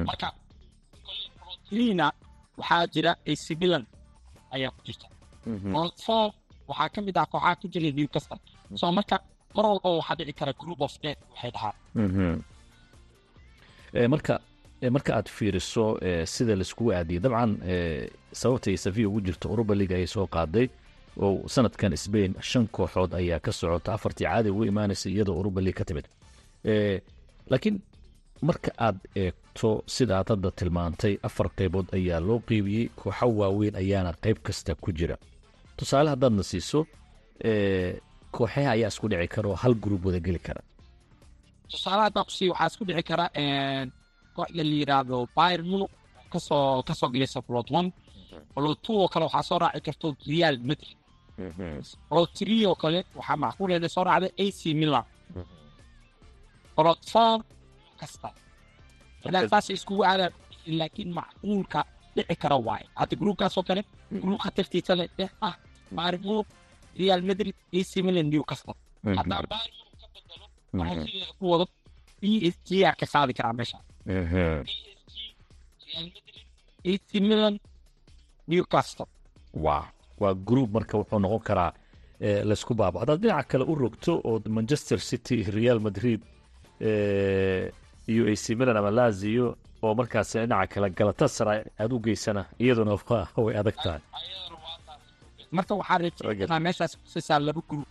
Marka 0.08 0.28
boloodliina 1.40 2.06
waxaa 2.58 2.86
jira 2.94 3.12
ac 3.30 3.44
milan 3.60 3.84
ayaa 4.54 4.70
ku 4.76 4.80
jirta. 4.86 5.06
Bolood 5.72 5.96
four 6.06 6.26
waxaa 6.68 6.88
ka 6.94 7.00
mid 7.06 7.16
ah 7.20 7.26
kooxaha 7.32 7.56
ku 7.60 7.66
jira 7.72 7.88
newcastle. 7.98 8.38
So 8.80 8.86
marka 8.98 9.16
mar 9.56 9.64
walba 9.70 9.88
waxaa 9.98 10.16
dhici 10.18 10.32
kara 10.40 10.52
group 10.60 10.80
of 10.86 10.92
death 11.02 11.20
waxay 11.32 11.50
dhahaan. 11.54 12.42
Marka 14.12 14.34
marka 14.96 15.10
aad 15.18 15.28
fiiriso 15.36 15.84
sida 16.34 16.54
laiskugu 16.60 16.90
aadiyay 16.92 17.20
dabcan 17.24 17.52
sababtay 18.40 18.76
safiya 18.84 19.08
ugu 19.08 19.20
jirto 19.26 19.46
europa 19.52 19.74
league 19.74 19.94
ayay 19.96 20.06
soo 20.06 20.26
qaaday 20.34 20.66
oo 21.24 21.48
sanadkan 21.54 21.96
sbain 22.04 22.32
shan 22.50 22.66
kooxood 22.74 23.12
ayaa 23.20 23.40
ka 23.44 23.52
socota 23.52 23.92
afartii 23.96 24.24
caadi 24.26 24.48
ugu 24.50 24.64
imaanaysa 24.64 25.06
iyadoo 25.10 25.36
europa 25.40 25.60
league 25.60 25.78
ka 25.80 25.84
timid. 25.84 26.06
Laakiin 27.50 27.76
marka 28.48 28.70
aad 28.86 28.98
eegto 29.22 29.82
sida 29.94 30.12
aad 30.18 30.28
hadda 30.32 30.50
tilmaantay 30.58 31.14
afar 31.28 31.48
qaybood 31.58 31.86
ayaa 31.98 32.20
loo 32.28 32.38
qeybiyey 32.48 32.88
kooxo 33.00 33.26
waaweyn 33.40 33.74
ayaana 33.82 34.12
qayb 34.24 34.38
kasta 34.46 34.74
ku 34.74 34.92
jira. 34.98 35.16
Tusaale 35.76 36.08
haddaadna 36.14 36.42
siiso 36.42 36.86
kooxaha 38.34 38.70
ayaa 38.76 38.90
isku 38.92 39.06
dhici 39.10 39.28
kara 39.34 39.48
oo 39.52 39.58
hal 39.62 39.74
gruub 39.82 40.02
wada 40.06 40.20
geli 40.26 40.38
kara. 40.46 40.60
Tusaale 41.70 42.02
haddaan 42.06 42.24
ku 42.28 42.32
sii 42.38 42.48
waxaa 42.52 42.68
isku 42.72 42.84
dhici 42.88 43.02
kara 43.10 43.24
kooxda 44.36 44.62
la 44.68 44.74
yidhaahdo 44.80 45.16
bayr 45.36 45.60
munuk 45.70 45.90
ka 46.32 46.38
soo 46.46 46.82
ka 46.88 46.94
soo 47.00 47.08
gelaysa 47.14 47.40
blood 47.48 47.68
one. 47.80 47.88
Blood 48.54 48.78
two 48.84 48.96
oo 49.02 49.08
kale 49.12 49.24
waxaa 49.28 49.42
soo 49.48 49.58
raaci 49.62 49.80
karto 49.86 50.06
real 50.30 50.56
madrid. 50.68 50.96
Oo 52.14 52.74
kale 52.82 52.98
waxaa 53.18 53.36
macquuleeda 53.42 53.88
soo 53.94 54.04
raacda 54.08 54.28
ac 54.44 54.60
milan. 54.80 55.04
Four 56.74 56.96
kasta 58.00 58.28
ilaa 59.28 59.48
saasay 59.52 59.74
iskugu 59.78 60.02
aadaan 60.10 60.32
laakiin 60.78 61.10
macquulka 61.18 61.80
dhici 62.16 62.34
kara 62.42 62.56
waaye 62.66 62.86
hadda 63.00 63.14
gruubkaasoo 63.20 63.62
kale 63.68 63.82
gruub 64.22 64.40
khatartiisa 64.44 64.92
le 64.98 65.04
eh 65.24 65.30
ah 65.48 65.54
maarigruub 65.96 66.46
real 66.98 67.20
madrid 67.28 67.54
ac 67.78 67.92
milan 68.06 68.26
newcastle. 68.32 68.74
Hadda 69.18 69.36
bayern 69.52 69.74
ka 70.00 70.06
bedelo 70.14 70.46
waxaa 70.80 71.04
sideeda 71.06 71.32
ku 71.38 71.44
wado 71.52 71.64
b 72.20 72.22
s 72.54 72.56
g 72.66 72.70
aa 72.88 72.94
ka 73.00 73.06
qaadi 73.12 73.32
karaa 73.38 73.54
meesha 73.58 73.78
PSG, 74.66 75.16
Real 75.86 76.06
Madrid, 76.16 76.46
AC 76.90 77.10
Milan, 77.28 77.54
Newcastle. 78.50 79.06
waa 79.64 79.84
waa 80.20 80.34
group 80.48 80.68
marka 80.76 80.94
wuxuu 81.00 81.18
noqon 81.24 81.42
karaa 81.48 81.72
eh, 82.24 82.40
laysku 82.48 82.72
baabo 82.80 82.96
haddaad 83.02 83.20
dhinaca 83.22 83.48
kale 83.50 83.64
u 83.72 83.74
rogto 83.82 84.12
oo 84.28 84.36
manchester 84.56 84.98
city 85.08 85.36
real 85.56 85.78
madrid 85.86 86.20
eh, 86.88 87.64
iyo 88.12 88.22
ac 88.32 88.44
milan 88.58 88.76
ama 88.80 88.90
lazio 88.98 89.46
oo 89.82 89.92
markaas 89.98 90.30
dhinaca 90.42 90.66
kale 90.72 90.88
galatasaray 90.98 91.60
aad 91.80 91.92
u 91.96 91.98
geysana 92.04 92.42
iyaduna 92.62 92.92
waa 93.08 93.26
way 93.44 93.54
adag 93.60 93.76
tahay 93.84 94.00
Marka 95.56 95.72
waxaa 95.80 96.60
meeshaas 96.66 96.92
kusisaa 97.02 97.38
laba 97.46 97.60
gruub 97.68 97.86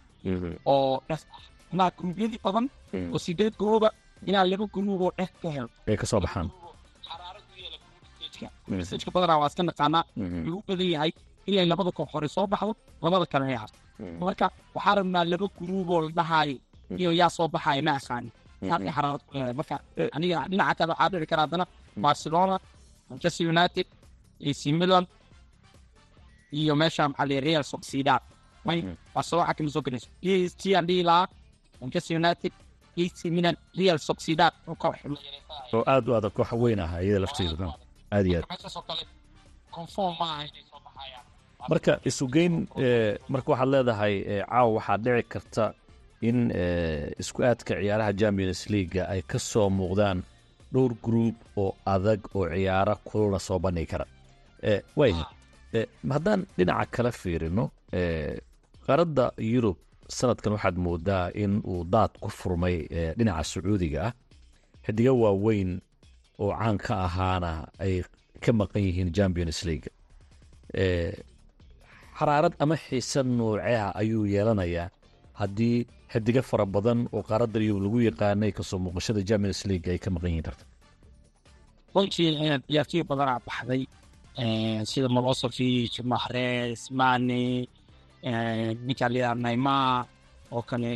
oo 0.71 1.01
dhas 1.09 1.23
ah. 1.35 1.41
Inaa 1.73 1.89
gruubyadii 1.97 2.39
badan 2.45 2.65
oo 3.13 3.19
sideed 3.25 3.53
gruuba 3.59 3.89
inaa 4.29 4.45
laba 4.51 4.65
gruub 4.73 5.01
oo 5.05 5.11
dhex 5.17 5.31
ka 5.41 5.47
helo. 5.55 5.69
ay 5.89 5.97
ka 6.01 6.05
soo 6.11 6.19
baxaan. 6.25 6.47
Group 8.67 8.83
stage-ka 8.87 9.11
badanaa 9.15 9.39
waa 9.41 9.49
iska 9.51 9.63
naqaanaa 9.69 10.03
wuxuu 10.17 10.57
u 10.59 10.63
badan 10.67 10.89
yahay 10.95 11.11
inay 11.49 11.65
labada 11.71 11.91
koox 11.97 12.09
hore 12.13 12.27
soo 12.35 12.47
baxdo 12.51 12.73
labada 13.03 13.25
kale 13.31 13.45
ay 13.51 13.57
harto. 13.63 13.77
Marka 14.21 14.45
waxaa 14.75 14.95
rabnaa 14.99 15.23
laba 15.31 15.47
gruub 15.57 15.87
oo 15.93 16.01
la 16.05 16.11
dhahayo 16.17 16.57
iyo 17.01 17.09
yaa 17.19 17.29
soo 17.37 17.47
baxaya 17.53 17.81
ma 17.87 17.91
aqaanin. 17.99 18.31
Saasay 18.69 18.91
xaraarad 18.95 19.21
ku 19.27 19.31
leedahay. 19.35 19.55
Marka 19.59 19.75
aniga 20.15 20.37
dhinaca 20.51 20.73
kale 20.79 20.91
waxaa 20.93 21.09
dhici 21.11 21.27
kara 21.31 21.41
haddana 21.45 21.65
Barcelona, 22.05 22.55
Manchester 23.09 23.45
United, 23.53 23.85
AC 24.47 24.61
Milan, 24.79 25.05
iyo 26.51 26.75
meesha 26.75 27.09
Real 27.47 27.63
Sociedad. 27.63 28.21
Way 28.65 28.83
Barcelona 29.15 29.47
waxaa 29.47 29.53
kama 29.57 29.69
soo 29.69 29.81
gelayso. 29.81 30.09
Dhihi 30.21 31.03
lahaa 31.03 31.27
Manchester 31.81 32.17
United, 32.17 32.51
AC 32.97 33.19
Milan, 33.31 33.55
Real 33.77 33.97
Sociedad. 33.99 34.53
Oo 34.67 34.75
wax 34.89 34.99
oo 35.73 35.83
aad 35.87 36.09
u 36.09 36.15
adag 36.15 36.33
koox 36.33 36.51
weyn 36.53 36.79
ah 36.79 37.01
iyada 37.01 37.19
lafteedu 37.19 37.73
aad 38.11 38.25
iyo 38.27 38.39
aad. 38.39 39.05
Conform 39.71 40.15
ma 40.19 40.25
aha 40.33 40.43
inay 40.43 40.63
soo 40.69 40.79
baxayaan. 40.85 41.25
marka 41.69 41.91
isugeyn 42.09 42.53
eh, 42.77 43.13
marka 43.29 43.51
waxaad 43.51 43.69
leedahay 43.73 44.15
eh, 44.31 44.43
caawa 44.49 44.69
waxaa 44.77 44.97
dhici 44.97 45.23
karta 45.33 45.63
in 46.21 46.37
eh, 46.51 47.11
isku 47.21 47.39
aadka 47.43 47.73
ciyaaraha 47.79 48.13
champions 48.19 48.61
leaga 48.73 49.03
ay 49.13 49.21
ka 49.21 49.39
soo 49.39 49.69
muuqdaan 49.69 50.23
dhowr 50.73 50.93
group 51.05 51.35
oo 51.61 51.75
adag 51.85 52.19
oo 52.35 52.45
ciyaaro 52.49 52.95
kulana 53.07 53.39
soo 53.39 53.59
bandhigi 53.63 53.91
kara 53.91 54.05
haddaan 56.15 56.41
dhinaca 56.57 56.85
kala 56.95 57.11
fiirino 57.21 57.65
eh, 57.99 58.35
qaaradda 58.85 59.25
yurub 59.53 59.77
sanadkan 60.17 60.53
waxaad 60.55 60.77
moodaa 60.85 61.25
in 61.43 61.53
uu 61.71 61.81
daad 61.93 62.11
ku 62.23 62.29
furmay 62.39 62.75
eh, 62.97 63.11
dhinaca 63.17 63.43
sacuudiga 63.51 63.99
ah. 64.07 64.13
Xidigo 64.85 65.13
waaweyn 65.23 65.71
oo 66.41 66.51
caan 66.59 66.77
ka 66.85 66.93
ahaana 67.07 67.51
ay 67.83 67.93
ka 68.43 68.51
maqan 68.59 68.81
yihiin 68.87 69.09
champions 69.17 69.59
league. 69.67 69.89
Eh, 70.73 71.13
xaraarad 72.17 72.53
ama 72.63 72.75
xiise 72.85 73.21
nuuceha 73.23 73.87
ayuu 74.01 74.25
yeelanayaa. 74.33 74.89
Haddii 75.39 75.77
xidigo 76.11 76.41
fara 76.49 76.65
badan 76.65 76.99
oo 77.13 77.21
qaaradda 77.29 77.59
yurub 77.67 77.83
lagu 77.85 77.97
yaqaanay 78.09 78.51
ka 78.57 78.63
soo 78.69 78.79
muuqashada 78.83 79.21
champions 79.29 79.61
league 79.69 79.87
ay 79.93 79.99
ka 80.03 80.09
maqan 80.15 80.29
yihiin 80.31 80.47
tartan. 80.47 80.67
Runtii 81.93 82.27
eh, 82.43 82.57
ciyaartoy 82.67 83.03
badanaa 83.11 83.39
baxday. 83.47 83.81
eh, 83.83 83.87
sida 84.89 85.07
Milosevic, 85.15 85.93
Mahrez, 86.11 86.79
Mane, 86.99 87.67
eh, 88.29 88.69
ninka 88.85 89.05
la 89.09 89.15
yidhaha 89.19 89.35
Neymar 89.35 90.05
oo 90.51 90.61
kale 90.69 90.91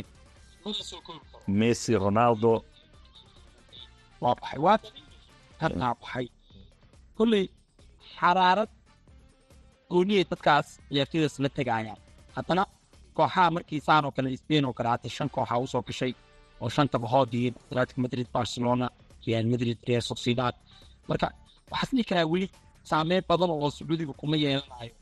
messi 1.58 1.92
ronaldo. 2.04 2.52
Waa 4.20 4.34
baxay 4.40 4.58
waa 4.66 4.78
tarnaa 5.58 5.94
baxay 6.00 6.26
kolley 7.16 7.44
xaraarad 8.16 8.70
gooniyay 9.90 10.24
dadkaas 10.30 10.66
ciyaartoydaas 10.88 11.36
la 11.44 11.48
tegayaan 11.56 11.98
haddana 12.36 12.64
kooxaha 13.16 13.50
markii 13.54 13.80
saan 13.86 14.04
oo 14.06 14.12
kale 14.16 14.28
spain 14.42 14.64
oo 14.68 14.72
kale 14.78 14.88
hata 14.94 15.08
shan 15.16 15.28
kooxa 15.34 15.54
u 15.62 15.66
soo 15.72 15.82
gashay 15.88 16.12
oo 16.62 16.68
shanta 16.74 16.96
bahood 17.04 17.30
yihiin 17.34 17.54
atletico 17.70 18.00
madrid 18.04 18.28
barcelona 18.36 18.86
real 19.26 19.46
madrid 19.52 19.78
real 19.88 20.02
sociedad. 20.10 20.54
Marka 21.08 21.26
waxaas 21.70 21.90
dhihi 21.94 22.04
karaa 22.10 22.26
weli 22.32 22.48
saameyn 22.90 23.22
badan 23.30 23.50
oo 23.54 23.70
sacuudiga 23.76 24.12
kuma 24.20 24.36
yeelanayo 24.44 24.92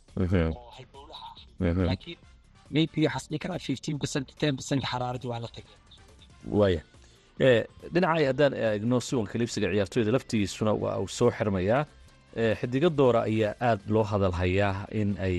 oo 0.57 0.71
halbowlaha 0.77 1.27
ah 1.61 1.75
laakiin 1.90 2.18
maybe 2.75 2.99
waxaas 3.07 3.25
dhihi 3.31 3.38
karaa 3.45 3.59
fifteen 3.68 3.97
percent 4.03 4.27
ten 4.40 4.53
percent 4.59 4.83
xaraaradii 4.90 5.29
waa 5.33 5.40
la 5.45 5.49
tegay 5.57 5.77
waaya 6.61 6.83
dhinacay 7.95 8.25
haddaan 8.31 8.53
eegno 8.64 8.97
suwanka 9.09 9.35
liibsiga 9.38 9.66
ciyaartoyda 9.73 10.11
laftigiisuna 10.16 10.73
waa 10.83 10.97
uu 11.03 11.09
soo 11.18 11.31
xirmayaa 11.38 11.83
xidigo 12.61 12.88
doora 12.99 13.21
ayaa 13.31 13.55
aad 13.68 13.81
loo 13.95 14.05
hadalhayaa 14.12 14.75
in 15.01 15.11
ay 15.27 15.37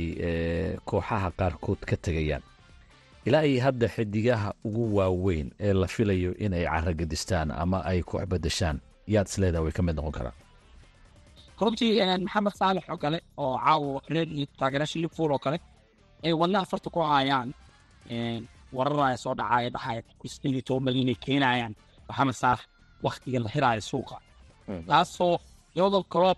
kooxaha 0.90 1.30
qaarkood 1.40 1.82
ka 1.90 1.96
tegayaan 2.06 2.44
ilaa 3.28 3.44
iyo 3.50 3.62
hadda 3.68 3.88
xidigaha 3.96 4.50
ugu 4.68 4.84
waaweyn 4.98 5.48
ee 5.60 5.74
la 5.82 5.88
filayo 5.96 6.32
inay 6.46 6.64
caragadistaan 6.74 7.52
ama 7.64 7.78
ay 7.92 8.00
koox 8.10 8.26
bedeshaan 8.34 8.78
yaad 9.14 9.28
isleedaha 9.32 9.64
way 9.66 9.72
ka 9.78 9.82
mid 9.88 9.96
noqon 9.96 10.12
karaan 10.18 10.36
runtii 11.66 11.92
maxamed 12.26 12.54
saalex 12.62 12.86
oo 12.94 12.98
kale 13.04 13.18
oo 13.44 13.56
caawa 13.66 14.02
reer 14.14 14.28
iyo 14.38 14.46
taageerayaasha 14.60 14.98
liverpool 15.04 15.32
oo 15.36 15.40
kale. 15.46 15.58
Ay 16.26 16.34
wadnaha 16.42 16.66
farta 16.72 16.90
ku 16.94 17.00
hayaan 17.12 17.50
wararaya 18.78 19.18
soo 19.24 19.34
dhacaya 19.40 19.70
dhahaya 19.76 20.02
iyo 20.50 20.62
toban 20.68 20.84
malyan 20.86 21.10
ay 21.14 21.18
keenayaan 21.26 21.74
maxamed 22.08 22.36
saalex 22.42 22.62
waktiga 23.06 23.40
la 23.44 23.50
hiraayo 23.56 23.82
suuqa. 23.92 24.18
Taasoo 24.90 25.36
iyadoo 25.76 26.04
kolob 26.14 26.38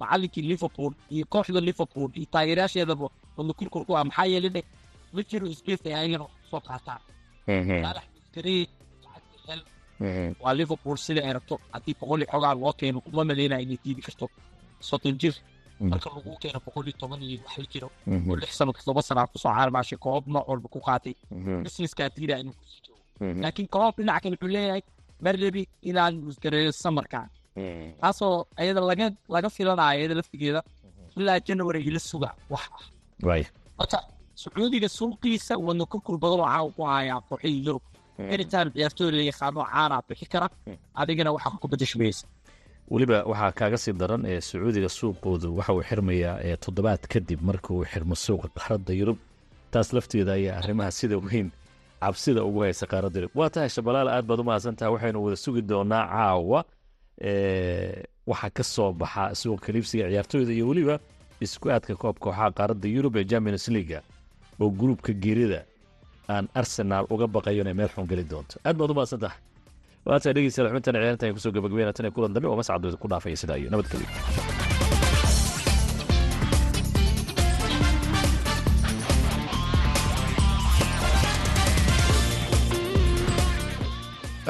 macalinkii 0.00 0.42
liverpool 0.50 0.92
iyo 1.14 1.24
kooxda 1.32 1.60
liverpool 1.68 2.10
iyo 2.18 2.26
taageerayaasheedaba 2.34 3.06
wadna 3.36 3.52
kurkur 3.58 3.82
ku 3.86 3.92
ah 3.98 4.04
maxaa 4.08 4.26
yeelay 4.32 4.50
dhe 4.56 4.62
ma 5.14 5.20
jiro 5.28 5.46
space 5.60 5.82
ay 5.88 5.94
ayagana 5.98 6.26
soo 6.50 6.60
qaataan 6.68 7.00
miskaree 8.14 8.62
lacagta 9.04 9.38
hel 9.48 9.60
waa 10.42 10.54
liverpool 10.58 10.96
sida 11.06 11.20
ay 11.26 11.32
rabto 11.36 11.54
haddii 11.72 11.94
boqol 12.00 12.20
iyo 12.22 12.28
xogaa 12.32 12.54
loo 12.62 12.72
keeno 12.80 12.98
uma 13.08 13.22
maleynaya 13.28 13.62
inay 13.64 13.78
diidi 13.84 14.02
karto. 14.06 14.26
Soddon 14.88 15.16
jir. 15.20 15.34
Marka 15.90 16.08
lagu 16.16 16.30
keeno 16.42 16.58
boqol 16.66 16.84
iyo 16.88 16.96
toban 17.00 17.20
iyo 17.22 17.38
wax 17.44 17.56
la 17.62 17.66
jiro 17.72 17.88
oo 18.28 18.36
lix 18.40 18.50
sano 18.58 18.72
todoba 18.76 19.02
sana 19.08 19.26
ku 19.32 19.36
soo 19.42 19.52
caarmaashay 19.56 19.98
koob 20.04 20.24
nooc 20.34 20.44
walba 20.50 20.68
ku 20.74 20.78
qaatay. 20.86 21.14
Businesskaa 21.64 22.08
diidaa 22.16 22.38
inuu 22.42 22.54
ku 22.58 22.64
sii 22.72 22.80
joogo. 22.86 23.02
Laakiin 23.42 23.68
koob 23.74 23.94
dhinaca 23.98 24.20
kale 24.22 24.34
wuxuu 24.36 24.52
leeyahay 24.56 24.82
marlebi 25.24 25.62
inaan 25.90 26.14
musgareeyo 26.26 26.72
samarkan 26.82 27.26
taasoo 28.00 28.34
ayada 28.60 28.80
laga 28.90 29.06
laga 29.34 29.48
filanayo 29.56 29.98
iyada 30.00 30.14
laftigeeda 30.20 30.60
ilaa 31.16 31.38
january 31.46 31.80
ila 31.88 32.00
suga 32.10 32.30
wax 32.52 32.64
ah. 32.76 32.84
Marka 33.78 33.98
sacuudiga 34.42 34.88
suuqiisa 34.98 35.54
wadna 35.66 35.84
kurkur 35.92 36.16
badan 36.22 36.40
oo 36.40 36.48
caawa 36.52 36.70
ku 36.76 36.82
hayaa 36.92 37.20
kooxihii 37.28 37.64
yurub 37.66 37.82
anytime 38.34 38.68
ciyaartooy 38.74 39.10
la 39.18 39.22
yaqaano 39.30 39.60
caana 39.72 39.96
bixi 40.08 40.26
kara 40.32 40.46
adigana 41.00 41.30
waxaa 41.36 41.58
ku 41.62 41.68
bedeshmaysa 41.72 42.24
weliba 42.92 43.16
waxaa 43.30 43.52
kaaga 43.58 43.78
sii 43.84 43.92
daran 44.02 44.22
ee 44.32 44.40
sacuudiga 44.48 44.88
suuqoodu 44.98 45.48
waxa 45.58 45.72
uu 45.76 45.82
xirmayaa 45.90 46.36
ee 46.48 46.56
toddobaad 46.64 47.02
kadib 47.12 47.40
marka 47.48 47.68
uu 47.74 47.84
xirmo 47.92 48.14
suuqa 48.24 48.48
qaaradda 48.58 48.92
yurub 49.00 49.18
taas 49.72 49.88
lafteeda 49.96 50.32
ayaa 50.38 50.56
arrimaha 50.60 50.90
sida 50.98 51.16
weyn 51.26 51.48
cabsida 52.02 52.40
ugu 52.48 52.60
haysa 52.66 52.84
qaaradda 52.92 53.16
yurub 53.20 53.32
waa 53.40 53.50
tahay 53.54 53.68
shabalaal 53.76 54.08
aad 54.14 54.24
baad 54.28 54.40
u 54.40 54.44
mahadsantaha 54.50 54.90
waxaynu 54.94 55.18
wada 55.24 55.36
sugi 55.44 55.62
doonaa 55.70 56.04
caawa 56.14 56.60
ee, 57.20 58.04
waxa 58.26 58.50
ka 58.56 58.62
soo 58.62 58.92
baxa 58.92 59.34
suuqa 59.40 59.66
kaliibsiga 59.66 60.04
ciyaartooyda 60.10 60.52
iyo 60.52 60.66
weliba 60.68 60.94
isku 61.44 61.66
aadka 61.70 61.94
koob 62.02 62.16
kooxaha 62.18 62.50
qaaradda 62.58 62.86
yurub 62.96 63.16
ee 63.16 63.24
champions 63.24 63.68
leaga 63.74 64.00
oo 64.60 64.70
gruubka 64.70 65.12
geerida 65.12 65.60
aan 66.34 66.44
arsenal 66.60 67.04
uga 67.14 67.26
baqayo 67.34 67.60
inay 67.64 67.74
meel 67.78 67.90
xun 67.94 68.06
geli 68.10 68.24
doonto. 68.32 68.54
Aad 68.66 68.76
baad 68.78 68.90
u 68.90 68.94
mahadsantaha 68.98 69.36
waata 70.06 70.32
dhegeystayaal 70.36 70.70
xubintan 70.70 70.94
ciyaarta 71.02 71.24
ay 71.26 71.32
ku 71.36 71.40
soo 71.44 71.52
gabagabeynaa 71.56 71.96
tan 71.96 72.10
kulan 72.14 72.32
dambe 72.34 72.48
oo 72.48 72.56
mascad 72.60 72.82
ku 73.02 73.06
dhaafaya 73.10 73.36
sidaa 73.42 73.58
iyo 73.60 73.68
nabadgelyo 73.70 74.08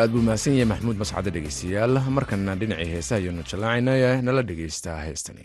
aad 0.01 0.11
buu 0.13 0.23
mahadsan 0.27 0.53
yahay 0.59 0.69
maxamuud 0.73 0.99
mascade 1.03 1.29
dhegeystayaal 1.37 1.95
markana 2.17 2.53
dhinacii 2.61 2.91
heesaha 2.95 3.19
ayanu 3.21 3.43
jallaacaynaya 3.51 4.11
nala 4.27 4.43
dhegeystaa 4.49 4.99
heestani 5.07 5.45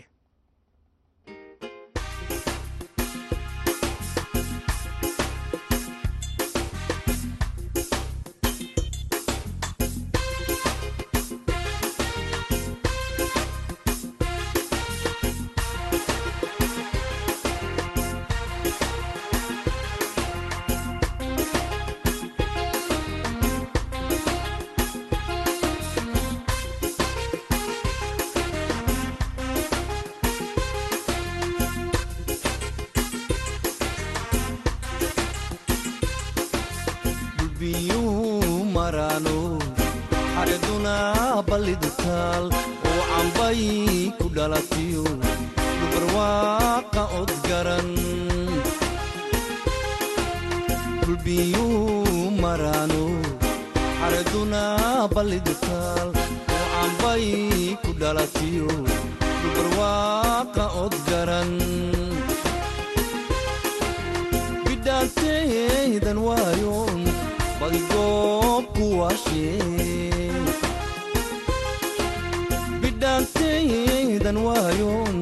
bidhaanteydan 73.01 74.37
waayon 74.45 75.15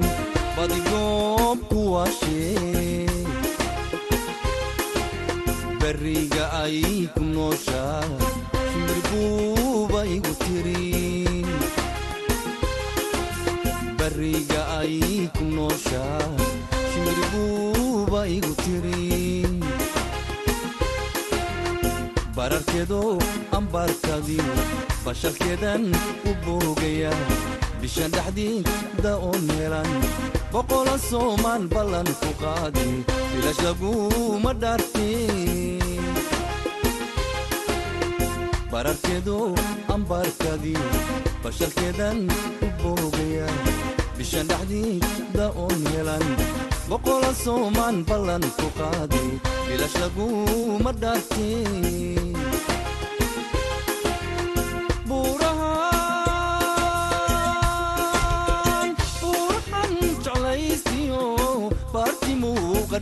badigoob 0.57 1.59
ku 1.71 1.79
waashee 1.95 3.07
barriga 5.81 6.45
ay 6.63 6.77
ku 7.15 7.21
nooshaa 7.35 8.03
shimbirbuuba 8.71 10.01
igu 10.15 10.33
tirin 10.43 11.47
barriga 13.99 14.61
ay 14.79 14.95
ku 15.37 15.43
nooshaa 15.55 16.25
shimbirbuuba 16.91 18.21
igu 18.37 18.51
tirin 18.63 19.53
bararkeedo 22.35 23.01
ambaarkadiyo 23.73 24.43
bashalkeedan 25.05 25.83
u 26.29 26.31
boogaya 26.45 27.11
bishan 27.81 28.11
dhexdiida 28.11 29.13
oon 29.27 29.45
helan 29.57 29.89
boqola 30.53 30.95
soomaan 31.09 31.69
ballan 31.73 32.07
ku 32.21 32.29
qaadi 32.41 32.87
bilash 33.33 33.61
laguma 33.67 34.53
dhaartin 34.61 35.85
bararkeedo 38.71 39.37
ambaarkadiyo 39.95 40.85
bashalkeedan 41.43 42.17
u 42.65 42.67
boogaya 42.81 43.47
bishan 44.17 44.47
dhexdiida 44.49 45.45
oon 45.63 45.79
helan 45.93 46.25
boqola 46.89 47.31
soomaan 47.45 48.01
ballan 48.09 48.41
ku 48.57 48.67
qaadi 48.81 49.23
bilash 49.69 49.95
laguma 50.01 50.91
dhaartin 51.01 52.33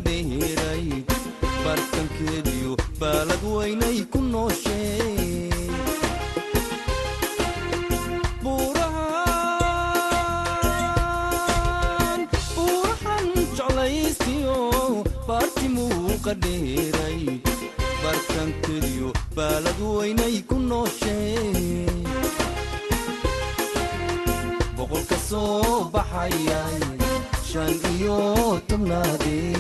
dheeray 0.06 0.86
bartankeediyo 1.64 2.72
baalad 3.02 3.44
weynay 3.56 4.00
ku 4.12 4.20
nooshee 4.34 5.50
buurahan 10.88 12.22
buurahan 12.56 13.26
jeclaysiyo 13.58 14.58
baartimuuqa 15.28 16.34
dheeray 16.46 17.22
bartankeediyo 18.04 19.10
baalad 19.38 19.80
weynay 19.98 20.36
ku 20.50 20.56
nooshee 20.70 21.86
boqolka 24.78 25.18
soo 25.30 25.76
baxayay 25.94 26.97
shan 27.50 27.74
iyo 27.96 28.18
tobnaadey 28.70 29.56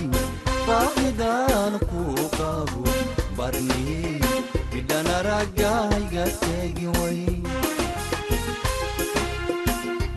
baahidan 0.67 1.73
ku 1.89 2.01
qabo 2.37 2.83
barniyey 3.37 4.19
midhan 4.73 5.07
araggahayga 5.19 6.25
teegi 6.41 6.87
way. 6.97 7.19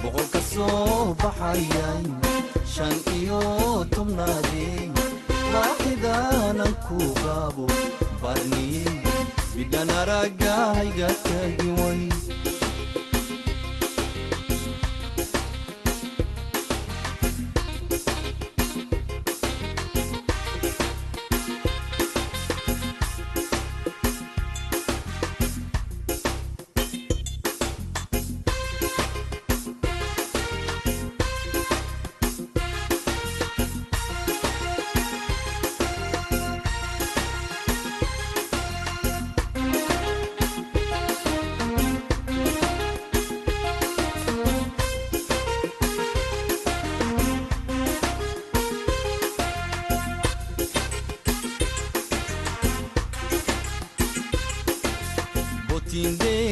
Boqolka 0.02 0.40
soo 0.52 1.14
baxayay 1.22 2.02
shan 2.74 2.94
iyo 3.18 3.40
tobnaadey 3.94 4.90
baahidanan 5.52 6.72
ku 6.86 6.98
qabo 7.22 7.66
barniyey 8.22 8.94
midhan 9.56 9.90
araggahayga 10.02 11.08
teegi 11.26 11.70
way 11.80 12.00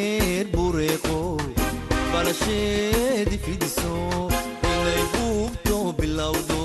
botindeer 0.08 0.46
bureeqo 0.54 1.36
balasheedi 2.12 3.36
fidiso. 3.44 3.94
Inay 4.70 5.02
buubto 5.12 5.76
bilowdo 5.98 6.60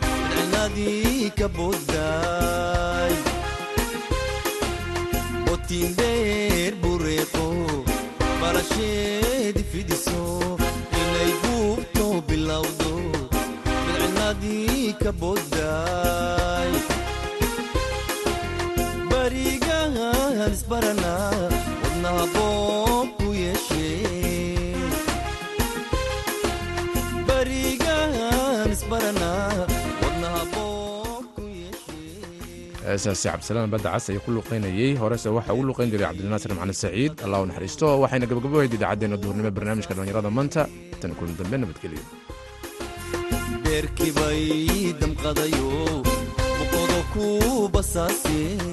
madcinadii 0.00 1.30
ka 1.38 1.48
boddaay 1.56 3.14
botindeer 5.46 6.72
bureeqo 6.82 7.46
balasheedi 8.40 9.62
fidiso. 9.72 10.22
Inay 11.00 11.30
buubto 11.42 12.06
bilowdo 12.28 12.92
madcinadii 13.86 14.94
ka 15.02 15.12
boddaay 15.20 16.72
barigahan 19.10 20.52
isbarana 20.54 21.03
heesaasi 32.94 33.26
cabdisalaan 33.30 33.70
badda 33.74 33.88
ayaa 33.98 34.22
ku 34.24 34.30
luqaynayey 34.36 34.90
horese 35.02 35.28
waxaa 35.36 35.54
ugu 35.56 35.64
luqayn 35.70 35.90
jiray 35.92 36.06
cabdilnaasir 36.10 36.50
macalin 36.58 36.78
saciid. 36.82 37.12
Allah 37.24 37.38
naxariisto 37.50 37.86
waxayna 38.04 38.26
gabagabohayd 38.30 38.72
idaacaddeenna 38.78 39.16
duhurnimo 39.22 39.50
barnaamijka 39.56 39.92
dhallinyarada 39.96 40.30
maanta 40.38 40.62
tan 41.00 41.10
kulan 41.18 41.34
dambe 41.40 41.56
nabadgelyo 41.62 42.02